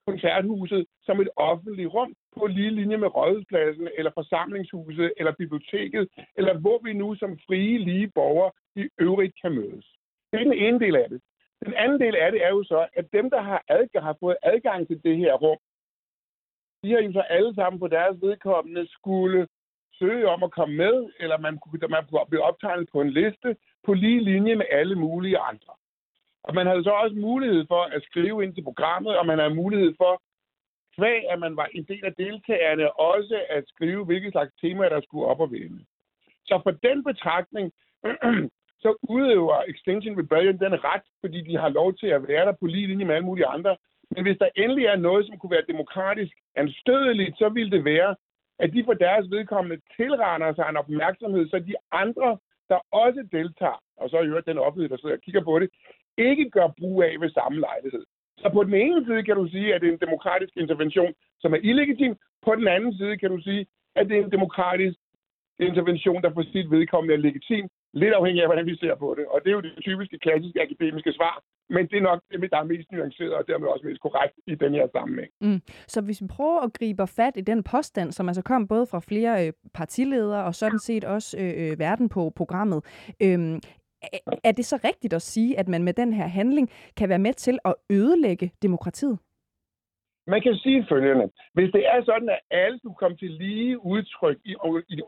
koncerthuset 0.08 0.86
som 1.08 1.22
et 1.22 1.30
offentligt 1.36 1.93
rum 1.96 2.13
på 2.38 2.48
lige 2.48 2.72
linje 2.80 2.98
med 2.98 3.15
rådhuspladsen, 3.15 3.88
eller 3.98 4.12
forsamlingshuset, 4.20 5.13
eller 5.17 5.34
biblioteket, 5.41 6.08
eller 6.38 6.54
hvor 6.60 6.80
vi 6.84 6.93
nu 6.93 7.15
som 7.15 7.39
frie, 7.48 7.78
lige 7.78 8.12
borgere 8.15 8.52
i 8.76 8.84
øvrigt 9.00 9.34
kan 9.41 9.52
mødes. 9.52 9.88
Det 10.32 10.39
er 10.39 10.43
den 10.43 10.54
ene 10.65 10.80
del 10.80 10.96
af 10.96 11.10
det. 11.10 11.22
Den 11.65 11.74
anden 11.74 12.00
del 12.00 12.15
af 12.15 12.32
det 12.32 12.43
er 12.46 12.50
jo 12.50 12.63
så, 12.63 12.88
at 12.93 13.06
dem, 13.13 13.30
der 13.30 13.41
har, 13.41 13.63
adgang, 13.67 14.06
har 14.06 14.17
fået 14.20 14.38
adgang 14.43 14.88
til 14.88 15.04
det 15.04 15.17
her 15.17 15.34
rum, 15.34 15.60
de 16.84 16.91
har 16.91 17.02
jo 17.02 17.12
så 17.13 17.22
alle 17.22 17.56
sammen 17.56 17.80
på 17.80 17.88
deres 17.88 18.22
vedkommende 18.22 18.88
skulle 18.98 19.48
søge 20.00 20.28
om 20.28 20.43
at 20.43 20.52
komme 20.52 20.76
med, 20.76 21.10
eller 21.20 21.38
man 21.38 21.58
kunne, 21.58 21.80
man 21.89 22.06
kunne 22.06 22.26
blive 22.30 22.43
optegnet 22.43 22.89
på 22.93 23.02
en 23.02 23.10
liste 23.10 23.56
på 23.86 23.93
lige 23.93 24.24
linje 24.24 24.56
med 24.56 24.65
alle 24.72 24.96
mulige 24.96 25.38
andre. 25.38 25.74
Og 26.48 26.56
man 26.56 26.68
havde 26.68 26.84
så 26.84 26.90
også 26.90 27.16
mulighed 27.16 27.66
for 27.68 27.82
at 27.96 28.04
skrive 28.04 28.44
ind 28.44 28.54
til 28.54 28.64
programmet, 28.64 29.18
og 29.18 29.26
man 29.26 29.40
havde 29.40 29.56
mulighed 29.56 29.94
for, 29.98 30.22
kvæg 30.98 31.22
at 31.32 31.40
man 31.40 31.58
var 31.58 31.68
en 31.78 31.84
del 31.84 32.06
af 32.06 32.14
deltagerne, 32.14 33.00
også 33.00 33.42
at 33.50 33.64
skrive, 33.68 34.06
hvilke 34.06 34.32
slags 34.32 34.52
temaer, 34.62 34.90
der 34.90 35.02
skulle 35.02 35.26
op 35.26 35.40
og 35.40 35.52
vende. 35.52 35.86
Så 36.46 36.60
for 36.64 36.72
den 36.72 37.04
betragtning, 37.04 37.72
så 38.84 38.96
udøver 39.02 39.64
Extinction 39.68 40.20
Rebellion 40.20 40.60
den 40.60 40.84
ret, 40.84 41.06
fordi 41.22 41.42
de 41.42 41.58
har 41.58 41.70
lov 41.70 41.94
til 41.94 42.08
at 42.08 42.28
være 42.28 42.46
der 42.46 42.52
på 42.52 42.66
lige 42.66 42.88
linje 42.88 43.06
med 43.06 43.16
alle 43.16 43.26
mulige 43.26 43.46
andre. 43.46 43.78
Men 44.12 44.24
hvis 44.24 44.38
der 44.38 44.50
endelig 44.56 44.86
er 44.86 44.96
noget, 44.96 45.26
som 45.28 45.38
kunne 45.38 45.56
være 45.58 45.72
demokratisk 45.74 46.34
anstødeligt, 46.56 47.38
så 47.38 47.50
ville 47.50 47.72
det 47.72 47.86
være, 47.86 48.16
at 48.60 48.74
de 48.74 48.84
for 48.86 48.94
deres 48.94 49.32
vedkommende 49.32 49.82
tilraner 49.96 50.54
sig 50.54 50.66
en 50.70 50.78
opmærksomhed, 50.78 51.50
så 51.50 51.60
de 51.60 51.76
andre, 51.92 52.38
der 52.70 52.80
også 52.92 53.28
deltager, 53.32 53.82
og 53.98 54.10
så 54.10 54.22
i 54.22 54.28
øvrigt 54.28 54.48
den 54.48 54.58
offentlighed, 54.58 54.90
der 54.90 55.02
sidder 55.02 55.16
og 55.16 55.22
kigger 55.22 55.44
på 55.44 55.60
det, 55.60 55.70
ikke 56.18 56.50
gør 56.50 56.68
brug 56.80 57.04
af 57.04 57.14
ved 57.20 57.30
samme 57.30 57.60
lejlighed. 57.60 58.04
Så 58.38 58.50
på 58.54 58.64
den 58.64 58.74
ene 58.74 59.06
side 59.06 59.24
kan 59.24 59.36
du 59.36 59.48
sige, 59.48 59.74
at 59.74 59.82
det 59.82 59.88
er 59.90 59.94
en 59.94 60.06
demokratisk 60.06 60.54
intervention, 60.58 61.14
som 61.42 61.54
er 61.54 61.60
illegitim. 61.70 62.16
På 62.46 62.56
den 62.56 62.68
anden 62.68 62.94
side 62.98 63.18
kan 63.18 63.30
du 63.30 63.42
sige, 63.42 63.66
at 63.96 64.10
det 64.10 64.18
er 64.18 64.24
en 64.24 64.32
demokratisk 64.32 64.98
intervention, 65.60 66.22
der 66.22 66.34
for 66.34 66.44
sit 66.44 66.72
vedkommende 66.72 67.14
er 67.16 67.26
legitim. 67.28 67.66
Lidt 67.94 68.14
afhængig 68.14 68.42
af, 68.42 68.48
hvordan 68.48 68.66
vi 68.66 68.76
ser 68.78 68.96
på 68.96 69.16
det. 69.18 69.26
Og 69.28 69.42
det 69.44 69.50
er 69.50 69.54
jo 69.54 69.62
det 69.62 69.74
typiske, 69.82 70.20
klassiske 70.20 70.62
akademiske 70.62 71.14
svar. 71.14 71.44
Men 71.70 71.88
det 71.88 71.98
er 71.98 72.02
nok 72.02 72.22
det, 72.32 72.52
der 72.52 72.60
er 72.60 72.64
mest 72.64 72.92
nuanceret 72.92 73.34
og 73.34 73.48
dermed 73.48 73.68
også 73.68 73.86
mest 73.86 74.02
korrekt 74.02 74.34
i 74.48 74.56
den 74.56 74.74
her 74.74 74.88
sammenhæng. 74.92 75.32
Mm. 75.42 75.62
Så 75.88 76.02
hvis 76.02 76.22
vi 76.22 76.28
prøver 76.28 76.60
at 76.62 76.74
gribe 76.74 77.08
fat 77.08 77.38
i 77.38 77.42
den 77.42 77.64
påstand, 77.64 78.12
som 78.12 78.28
altså 78.28 78.42
kom 78.42 78.68
både 78.68 78.86
fra 78.86 79.00
flere 79.00 79.48
øh, 79.48 79.54
partiledere 79.74 80.44
og 80.44 80.56
sådan 80.56 80.80
set 80.80 81.04
også 81.04 81.38
øh, 81.40 81.72
øh 81.72 81.80
verden 81.80 82.10
på 82.10 82.32
programmet, 82.36 82.80
øh, 83.24 83.60
er 84.44 84.52
det 84.52 84.66
så 84.66 84.80
rigtigt 84.84 85.14
at 85.14 85.22
sige, 85.22 85.60
at 85.60 85.68
man 85.68 85.84
med 85.84 85.94
den 85.94 86.14
her 86.14 86.28
handling 86.28 86.70
kan 86.98 87.10
være 87.10 87.20
med 87.20 87.34
til 87.34 87.60
at 87.66 87.76
ødelægge 87.92 88.52
demokratiet? 88.62 89.20
Man 90.28 90.42
kan 90.42 90.56
sige 90.56 90.86
følgende. 90.90 91.30
Hvis 91.54 91.72
det 91.72 91.88
er 91.88 92.04
sådan, 92.04 92.30
at 92.30 92.40
alle 92.52 92.80
skulle 92.80 92.96
komme 92.96 93.18
til 93.18 93.32
lige 93.32 93.86
udtryk 93.86 94.38
i, 94.46 94.56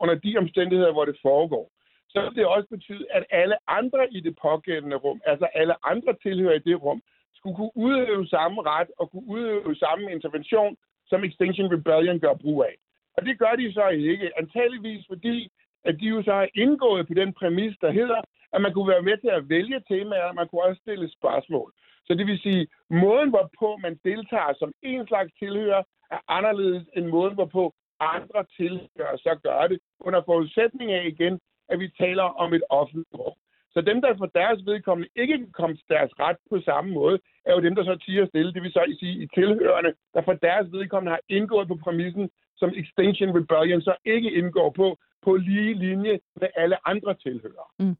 under 0.02 0.14
de 0.14 0.38
omstændigheder, 0.38 0.92
hvor 0.92 1.04
det 1.04 1.18
foregår, 1.22 1.70
så 2.08 2.20
vil 2.20 2.34
det 2.34 2.46
også 2.46 2.68
betyde, 2.68 3.06
at 3.10 3.24
alle 3.30 3.56
andre 3.68 4.12
i 4.12 4.20
det 4.20 4.38
pågældende 4.42 4.96
rum, 4.96 5.20
altså 5.26 5.44
alle 5.44 5.74
andre 5.86 6.12
tilhører 6.22 6.54
i 6.54 6.58
det 6.68 6.82
rum, 6.82 7.02
skulle 7.34 7.56
kunne 7.56 7.76
udøve 7.76 8.26
samme 8.26 8.62
ret 8.62 8.90
og 8.98 9.10
kunne 9.10 9.26
udøve 9.26 9.76
samme 9.76 10.12
intervention, 10.12 10.76
som 11.06 11.24
Extinction 11.24 11.72
Rebellion 11.74 12.20
gør 12.20 12.34
brug 12.34 12.64
af. 12.64 12.74
Og 13.16 13.26
det 13.26 13.38
gør 13.38 13.54
de 13.60 13.72
så 13.72 13.88
ikke, 13.88 14.38
antageligvis 14.38 15.04
fordi, 15.08 15.52
at 15.84 15.94
de 16.00 16.06
jo 16.06 16.22
så 16.22 16.32
har 16.32 16.48
indgået 16.54 17.06
på 17.06 17.14
den 17.14 17.32
præmis, 17.32 17.76
der 17.80 17.90
hedder, 17.90 18.20
at 18.52 18.62
man 18.62 18.72
kunne 18.72 18.88
være 18.88 19.02
med 19.02 19.16
til 19.18 19.28
at 19.28 19.48
vælge 19.48 19.80
temaer, 19.88 20.28
og 20.30 20.34
man 20.34 20.48
kunne 20.48 20.64
også 20.64 20.80
stille 20.82 21.10
spørgsmål. 21.18 21.72
Så 22.06 22.14
det 22.14 22.26
vil 22.26 22.38
sige, 22.38 22.66
måden 22.90 23.30
hvorpå 23.30 23.76
man 23.76 24.00
deltager 24.04 24.52
som 24.58 24.72
en 24.82 25.06
slags 25.06 25.32
tilhører, 25.38 25.82
er 26.10 26.18
anderledes 26.28 26.86
end 26.96 27.06
måden 27.06 27.34
hvorpå 27.34 27.74
andre 28.00 28.44
tilhører 28.56 29.16
så 29.16 29.38
gør 29.42 29.66
det, 29.66 29.78
under 30.00 30.22
forudsætning 30.22 30.92
af 30.92 31.04
igen, 31.06 31.40
at 31.68 31.80
vi 31.80 31.88
taler 31.88 32.22
om 32.22 32.54
et 32.54 32.62
offentligt 32.70 33.14
rum. 33.18 33.36
Så 33.74 33.80
dem, 33.80 34.00
der 34.02 34.16
for 34.16 34.26
deres 34.26 34.66
vedkommende 34.66 35.08
ikke 35.16 35.38
kan 35.38 35.52
komme 35.52 35.76
til 35.76 35.84
deres 35.88 36.12
ret 36.20 36.36
på 36.50 36.60
samme 36.60 36.90
måde, 36.92 37.18
er 37.44 37.52
jo 37.54 37.60
dem, 37.60 37.74
der 37.74 37.84
så 37.84 37.96
tiger 37.96 38.26
stille. 38.26 38.54
Det 38.54 38.62
vil 38.62 38.72
så 38.72 38.96
sige 39.00 39.22
i 39.22 39.26
tilhørende, 39.34 39.92
der 40.14 40.22
for 40.22 40.32
deres 40.32 40.72
vedkommende 40.72 41.10
har 41.10 41.20
indgået 41.28 41.68
på 41.68 41.74
præmissen, 41.74 42.30
som 42.56 42.70
Extinction 42.76 43.36
Rebellion 43.38 43.82
så 43.82 43.94
ikke 44.04 44.30
indgår 44.32 44.70
på, 44.70 44.98
på 45.22 45.36
lige 45.36 45.74
linje 45.74 46.20
med 46.40 46.48
alle 46.56 46.88
andre 46.88 47.14
tilhørere. 47.14 47.70
Mm. 47.78 47.96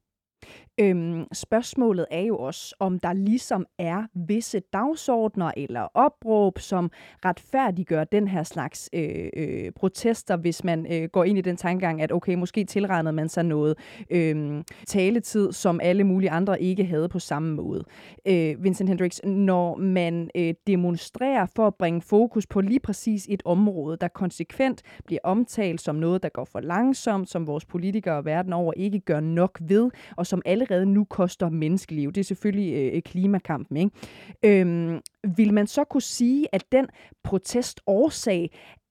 Øhm, 0.80 1.26
spørgsmålet 1.32 2.06
er 2.10 2.20
jo 2.20 2.38
også, 2.38 2.74
om 2.78 2.98
der 2.98 3.12
ligesom 3.12 3.66
er 3.78 4.02
visse 4.14 4.60
dagsordner 4.72 5.50
eller 5.56 5.80
opråb, 5.94 6.58
som 6.58 6.90
retfærdiggør 7.24 8.04
den 8.04 8.28
her 8.28 8.42
slags 8.42 8.90
øh, 8.92 9.28
øh, 9.36 9.72
protester, 9.72 10.36
hvis 10.36 10.64
man 10.64 10.86
øh, 10.92 11.08
går 11.08 11.24
ind 11.24 11.38
i 11.38 11.40
den 11.40 11.56
tankegang, 11.56 12.02
at 12.02 12.12
okay, 12.12 12.34
måske 12.34 12.64
tilregnede 12.64 13.12
man 13.12 13.28
sig 13.28 13.44
noget 13.44 13.78
øh, 14.10 14.64
taletid, 14.86 15.52
som 15.52 15.80
alle 15.82 16.04
mulige 16.04 16.30
andre 16.30 16.62
ikke 16.62 16.84
havde 16.84 17.08
på 17.08 17.18
samme 17.18 17.54
måde. 17.54 17.84
Øh, 18.26 18.64
Vincent 18.64 18.88
Hendricks, 18.88 19.20
når 19.24 19.76
man 19.76 20.30
øh, 20.34 20.54
demonstrerer 20.66 21.46
for 21.56 21.66
at 21.66 21.74
bringe 21.74 22.02
fokus 22.02 22.46
på 22.46 22.60
lige 22.60 22.80
præcis 22.80 23.26
et 23.28 23.42
område, 23.44 23.96
der 24.00 24.08
konsekvent 24.08 24.82
bliver 25.06 25.20
omtalt 25.24 25.80
som 25.80 25.96
noget, 25.96 26.22
der 26.22 26.28
går 26.28 26.44
for 26.44 26.60
langsomt, 26.60 27.30
som 27.30 27.46
vores 27.46 27.64
politikere 27.64 28.24
verden 28.24 28.52
over 28.52 28.72
ikke 28.76 29.00
gør 29.00 29.20
nok 29.20 29.58
ved, 29.60 29.90
og 30.16 30.26
som 30.30 30.42
allerede 30.44 30.86
nu 30.86 31.02
koster 31.04 31.48
menneskeliv. 31.48 32.08
Det 32.12 32.20
er 32.20 32.30
selvfølgelig 32.32 32.70
øh, 32.80 32.96
øh, 32.96 33.02
klimakampen. 33.02 33.76
Ikke? 33.76 34.60
Øhm, 34.60 35.00
vil 35.36 35.54
man 35.58 35.66
så 35.66 35.84
kunne 35.84 36.08
sige, 36.20 36.42
at 36.52 36.64
den 36.72 36.86
protestårsag 37.24 38.42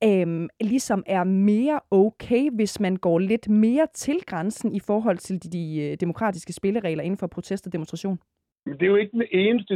øhm, 0.04 0.48
ligesom 0.62 1.04
er 1.18 1.24
mere 1.24 1.80
okay, 1.92 2.44
hvis 2.58 2.80
man 2.80 2.96
går 2.96 3.20
lidt 3.20 3.50
mere 3.50 3.88
til 3.94 4.18
grænsen 4.26 4.76
i 4.76 4.82
forhold 4.90 5.18
til 5.18 5.36
de, 5.44 5.50
de 5.58 5.66
øh, 5.84 5.98
demokratiske 6.04 6.54
spilleregler 6.54 7.04
inden 7.04 7.18
for 7.18 7.28
protest 7.28 7.68
og 7.68 7.74
demonstration? 7.74 8.18
Men 8.66 8.74
det 8.78 8.84
er 8.84 8.94
jo 8.96 8.96
ikke 8.96 9.18
den 9.20 9.28
eneste. 9.32 9.74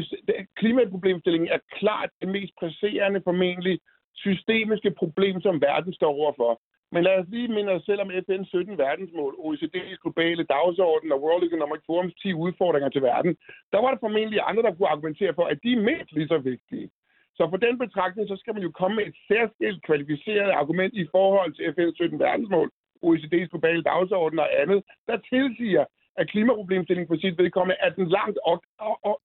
Klimaproblemstillingen 0.56 1.50
er 1.50 1.60
klart 1.80 2.10
det 2.22 2.30
mest 2.30 2.54
presserende 2.60 3.22
formentlig 3.24 3.80
systemiske 4.16 4.92
problem, 5.02 5.42
som 5.42 5.62
verden 5.62 5.94
står 5.94 6.12
overfor. 6.22 6.62
Men 6.94 7.04
lad 7.04 7.16
os 7.20 7.28
lige 7.30 7.54
minde 7.56 7.72
os 7.76 7.86
selv 7.86 8.02
om 8.02 8.12
FN's 8.24 8.50
17 8.50 8.78
verdensmål, 8.78 9.34
OECD's 9.46 9.98
globale 10.04 10.44
dagsorden 10.44 11.12
og 11.12 11.22
World 11.24 11.44
Economic 11.44 11.82
Forums 11.86 12.16
10 12.22 12.34
udfordringer 12.34 12.90
til 12.90 13.02
verden. 13.02 13.38
Der 13.72 13.80
var 13.82 13.92
der 13.92 14.04
formentlig 14.06 14.40
andre, 14.50 14.64
der 14.64 14.74
kunne 14.74 14.94
argumentere 14.94 15.34
for, 15.34 15.46
at 15.52 15.60
de 15.64 15.74
er 15.74 15.86
mindst 15.90 16.12
lige 16.14 16.28
så 16.28 16.38
vigtige. 16.38 16.90
Så 17.38 17.44
på 17.48 17.58
den 17.58 17.76
betragtning, 17.84 18.28
så 18.28 18.36
skal 18.38 18.54
man 18.54 18.64
jo 18.64 18.72
komme 18.72 18.96
med 18.96 19.06
et 19.08 19.16
særskilt 19.28 19.84
kvalificeret 19.88 20.52
argument 20.62 20.94
i 20.94 21.08
forhold 21.16 21.52
til 21.54 21.64
FN's 21.74 21.96
17 21.96 22.20
verdensmål, 22.20 22.70
OECD's 23.06 23.50
globale 23.54 23.84
dagsorden 23.84 24.40
og 24.40 24.62
andet, 24.62 24.84
der 25.08 25.18
tilsiger, 25.34 25.86
at 26.20 26.30
klimaproblemstillingen 26.30 27.12
på 27.12 27.22
sit 27.22 27.38
vedkommende 27.38 27.78
er 27.86 27.90
den 27.90 28.08
langt 28.18 28.38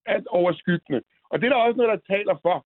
alt 0.07 0.27
overskyggende. 0.27 1.01
Og 1.31 1.35
det 1.39 1.47
er 1.47 1.53
der 1.53 1.67
også 1.67 1.77
noget, 1.77 1.95
der 1.95 2.15
taler 2.15 2.37
for. 2.43 2.57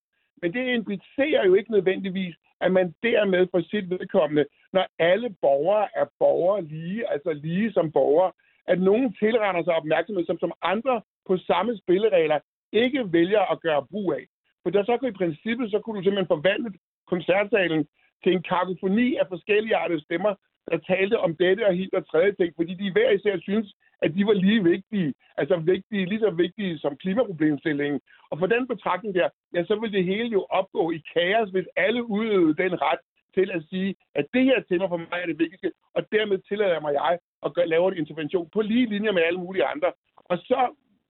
Men 0.42 0.52
det 0.52 0.74
implicerer 0.74 1.46
jo 1.46 1.54
ikke 1.54 1.72
nødvendigvis, 1.72 2.36
at 2.60 2.72
man 2.72 2.94
dermed 3.02 3.46
for 3.50 3.60
sit 3.60 3.90
vedkommende, 3.90 4.44
når 4.72 4.86
alle 4.98 5.30
borgere 5.40 5.88
er 5.94 6.06
borgere 6.18 6.62
lige, 6.64 7.10
altså 7.12 7.32
lige 7.32 7.72
som 7.72 7.92
borgere, 7.92 8.32
at 8.66 8.80
nogen 8.80 9.14
tilrender 9.14 9.62
sig 9.64 9.74
opmærksomhed, 9.74 10.26
som, 10.26 10.38
som 10.38 10.52
andre 10.62 11.02
på 11.26 11.36
samme 11.36 11.76
spilleregler 11.76 12.38
ikke 12.72 13.12
vælger 13.12 13.52
at 13.52 13.60
gøre 13.60 13.86
brug 13.90 14.12
af. 14.12 14.24
For 14.62 14.70
der 14.70 14.84
så 14.84 14.96
kunne 14.96 15.10
i 15.10 15.20
princippet, 15.22 15.70
så 15.70 15.78
kunne 15.78 15.98
du 15.98 16.02
simpelthen 16.02 16.34
forvandle 16.34 16.72
koncertsalen 17.06 17.88
til 18.22 18.32
en 18.32 18.42
kakofoni 18.42 19.16
af 19.16 19.26
forskellige 19.28 19.76
artede 19.76 20.04
stemmer, 20.04 20.34
der 20.70 20.78
talte 20.78 21.18
om 21.18 21.36
dette 21.36 21.66
og 21.66 21.74
helt 21.74 21.94
og 21.94 22.06
tredje 22.06 22.32
ting, 22.32 22.52
fordi 22.56 22.74
de 22.74 22.92
hver 22.92 23.10
især 23.10 23.38
synes, 23.38 23.74
at 24.02 24.14
de 24.14 24.26
var 24.26 24.32
lige 24.32 24.64
vigtige, 24.64 25.14
altså 25.36 25.56
vigtige, 25.56 26.06
lige 26.06 26.20
så 26.20 26.30
vigtige 26.30 26.78
som 26.78 26.96
klimaproblemstillingen. 26.96 28.00
Og 28.30 28.38
for 28.38 28.46
den 28.46 28.68
betragtning 28.68 29.14
der, 29.14 29.28
ja, 29.54 29.64
så 29.64 29.74
vil 29.80 29.92
det 29.92 30.04
hele 30.04 30.28
jo 30.28 30.46
opgå 30.50 30.90
i 30.90 31.02
kaos, 31.14 31.50
hvis 31.50 31.66
alle 31.76 32.10
udøvede 32.10 32.62
den 32.62 32.82
ret 32.82 33.02
til 33.34 33.50
at 33.50 33.62
sige, 33.70 33.94
at 34.14 34.26
det 34.34 34.44
her 34.44 34.62
tema 34.68 34.86
for 34.86 34.96
mig 34.96 35.18
er 35.22 35.26
det 35.26 35.38
vigtigste, 35.38 35.72
og 35.94 36.02
dermed 36.12 36.38
tillader 36.48 36.80
mig 36.80 36.92
jeg 36.92 37.18
at 37.46 37.54
gøre, 37.54 37.68
lave 37.68 37.92
en 37.92 37.98
intervention 37.98 38.48
på 38.52 38.60
lige 38.60 38.86
linje 38.86 39.12
med 39.12 39.22
alle 39.22 39.40
mulige 39.40 39.64
andre. 39.64 39.92
Og 40.16 40.38
så 40.38 40.60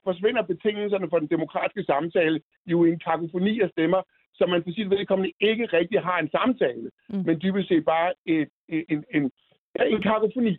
forsvinder 0.04 0.42
betingelserne 0.42 1.10
for 1.10 1.18
den 1.18 1.28
demokratiske 1.28 1.84
samtale 1.84 2.40
jo 2.66 2.84
i 2.84 2.88
en 2.88 2.98
kakofoni 2.98 3.60
af 3.60 3.70
stemmer, 3.70 4.02
så 4.34 4.46
man 4.46 4.62
for 4.62 4.70
sit 4.70 4.90
vedkommende 4.90 5.32
ikke 5.40 5.66
rigtig 5.66 6.00
har 6.00 6.18
en 6.18 6.30
samtale, 6.30 6.90
mm. 7.08 7.22
men 7.26 7.40
dybest 7.42 7.68
set 7.68 7.84
bare 7.84 8.12
et, 8.26 8.48
en, 8.68 8.84
en, 8.88 9.04
en, 9.14 9.30
en 9.86 10.02
kakofoni 10.02 10.58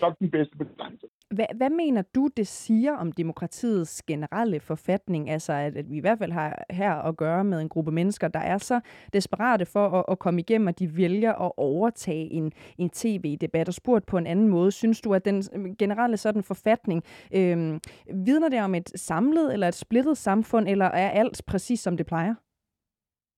nok 0.00 0.18
den 0.18 0.30
bedste 0.30 0.56
betegnelse. 0.58 1.06
Hvad, 1.30 1.46
hvad 1.56 1.70
mener 1.70 2.02
du, 2.14 2.28
det 2.36 2.46
siger 2.46 2.96
om 2.96 3.12
demokratiets 3.12 4.02
generelle 4.02 4.60
forfatning? 4.60 5.30
Altså, 5.30 5.52
at, 5.52 5.76
at 5.76 5.90
vi 5.90 5.96
i 5.96 6.00
hvert 6.00 6.18
fald 6.18 6.32
har 6.32 6.64
her 6.70 6.94
at 6.94 7.16
gøre 7.16 7.44
med 7.44 7.60
en 7.60 7.68
gruppe 7.68 7.92
mennesker, 7.92 8.28
der 8.28 8.40
er 8.40 8.58
så 8.58 8.80
desperate 9.12 9.66
for 9.66 9.88
at, 9.88 10.04
at 10.08 10.18
komme 10.18 10.40
igennem, 10.40 10.68
at 10.68 10.78
de 10.78 10.96
vælger 10.96 11.32
at 11.32 11.52
overtage 11.56 12.32
en, 12.32 12.52
en 12.78 12.90
tv-debat 12.90 13.68
og 13.68 13.74
spurgt 13.74 14.06
på 14.06 14.18
en 14.18 14.26
anden 14.26 14.48
måde. 14.48 14.72
Synes 14.72 15.00
du, 15.00 15.14
at 15.14 15.24
den 15.24 15.42
generelle 15.78 16.16
sådan 16.16 16.42
forfatning, 16.42 17.02
øh, 17.34 17.80
vidner 18.14 18.48
det 18.48 18.60
om 18.62 18.74
et 18.74 18.92
samlet 18.96 19.52
eller 19.52 19.68
et 19.68 19.74
splittet 19.74 20.18
samfund, 20.18 20.68
eller 20.68 20.86
er 20.86 21.10
alt 21.10 21.42
præcis 21.46 21.80
som 21.80 21.96
det 21.96 22.06
plejer? 22.06 22.34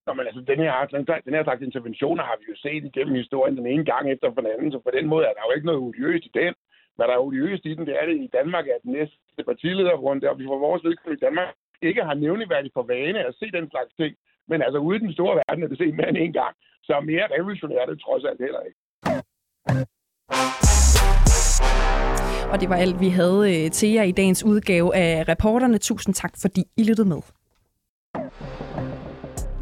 Nå, 0.08 0.14
men 0.14 0.26
altså, 0.28 0.42
den 0.52 0.58
her, 0.64 0.72
den, 0.94 1.02
den 1.26 1.34
her 1.36 1.44
slags 1.44 1.62
interventioner 1.68 2.22
har 2.28 2.36
vi 2.40 2.44
jo 2.52 2.56
set 2.64 2.84
igennem 2.90 3.14
historien 3.22 3.56
den 3.60 3.66
ene 3.72 3.84
gang 3.92 4.04
efter 4.12 4.26
den 4.30 4.46
anden, 4.54 4.72
så 4.72 4.78
på 4.86 4.92
den 4.96 5.06
måde 5.12 5.24
er 5.28 5.34
der 5.34 5.42
jo 5.46 5.52
ikke 5.56 5.68
noget 5.70 5.84
odiøst 5.86 6.24
i 6.28 6.32
den. 6.40 6.52
Hvad 6.96 7.06
der 7.06 7.14
er 7.14 7.24
odiøst 7.26 7.64
i 7.70 7.74
den, 7.76 7.86
det 7.88 7.94
er 8.00 8.06
det 8.10 8.16
i 8.26 8.30
Danmark, 8.38 8.66
at 8.74 8.80
den 8.84 8.92
næste 8.98 9.42
partilederrunde, 9.50 10.30
og 10.30 10.38
vi 10.38 10.44
får 10.50 10.58
vores 10.66 10.84
vedkommende 10.84 11.18
i 11.20 11.24
Danmark 11.26 11.50
ikke 11.88 12.02
har 12.08 12.14
nævneværdigt 12.14 12.74
for 12.76 12.84
vane 12.92 13.20
at 13.28 13.34
se 13.40 13.46
den 13.58 13.70
slags 13.70 13.92
ting. 14.00 14.12
Men 14.50 14.62
altså 14.62 14.78
ude 14.78 14.96
i 14.96 15.04
den 15.06 15.12
store 15.12 15.34
verden 15.40 15.64
er 15.64 15.68
det 15.68 15.78
set 15.78 15.94
mere 15.94 16.08
end 16.08 16.22
en 16.24 16.32
gang. 16.32 16.54
Så 16.88 17.00
mere 17.00 17.26
revolutionært 17.34 17.88
det 17.88 18.00
trods 18.00 18.24
alt 18.24 18.40
heller 18.46 18.62
ikke. 18.68 18.78
Og 22.52 22.60
det 22.60 22.68
var 22.72 22.76
alt, 22.84 23.00
vi 23.00 23.08
havde 23.08 23.40
øh, 23.52 23.70
til 23.70 23.90
jer 23.96 24.02
i 24.02 24.12
dagens 24.12 24.44
udgave 24.44 24.96
af 24.96 25.28
reporterne. 25.28 25.78
Tusind 25.78 26.14
tak, 26.14 26.32
fordi 26.44 26.62
I 26.76 26.82
lyttede 26.88 27.08
med. 27.08 27.37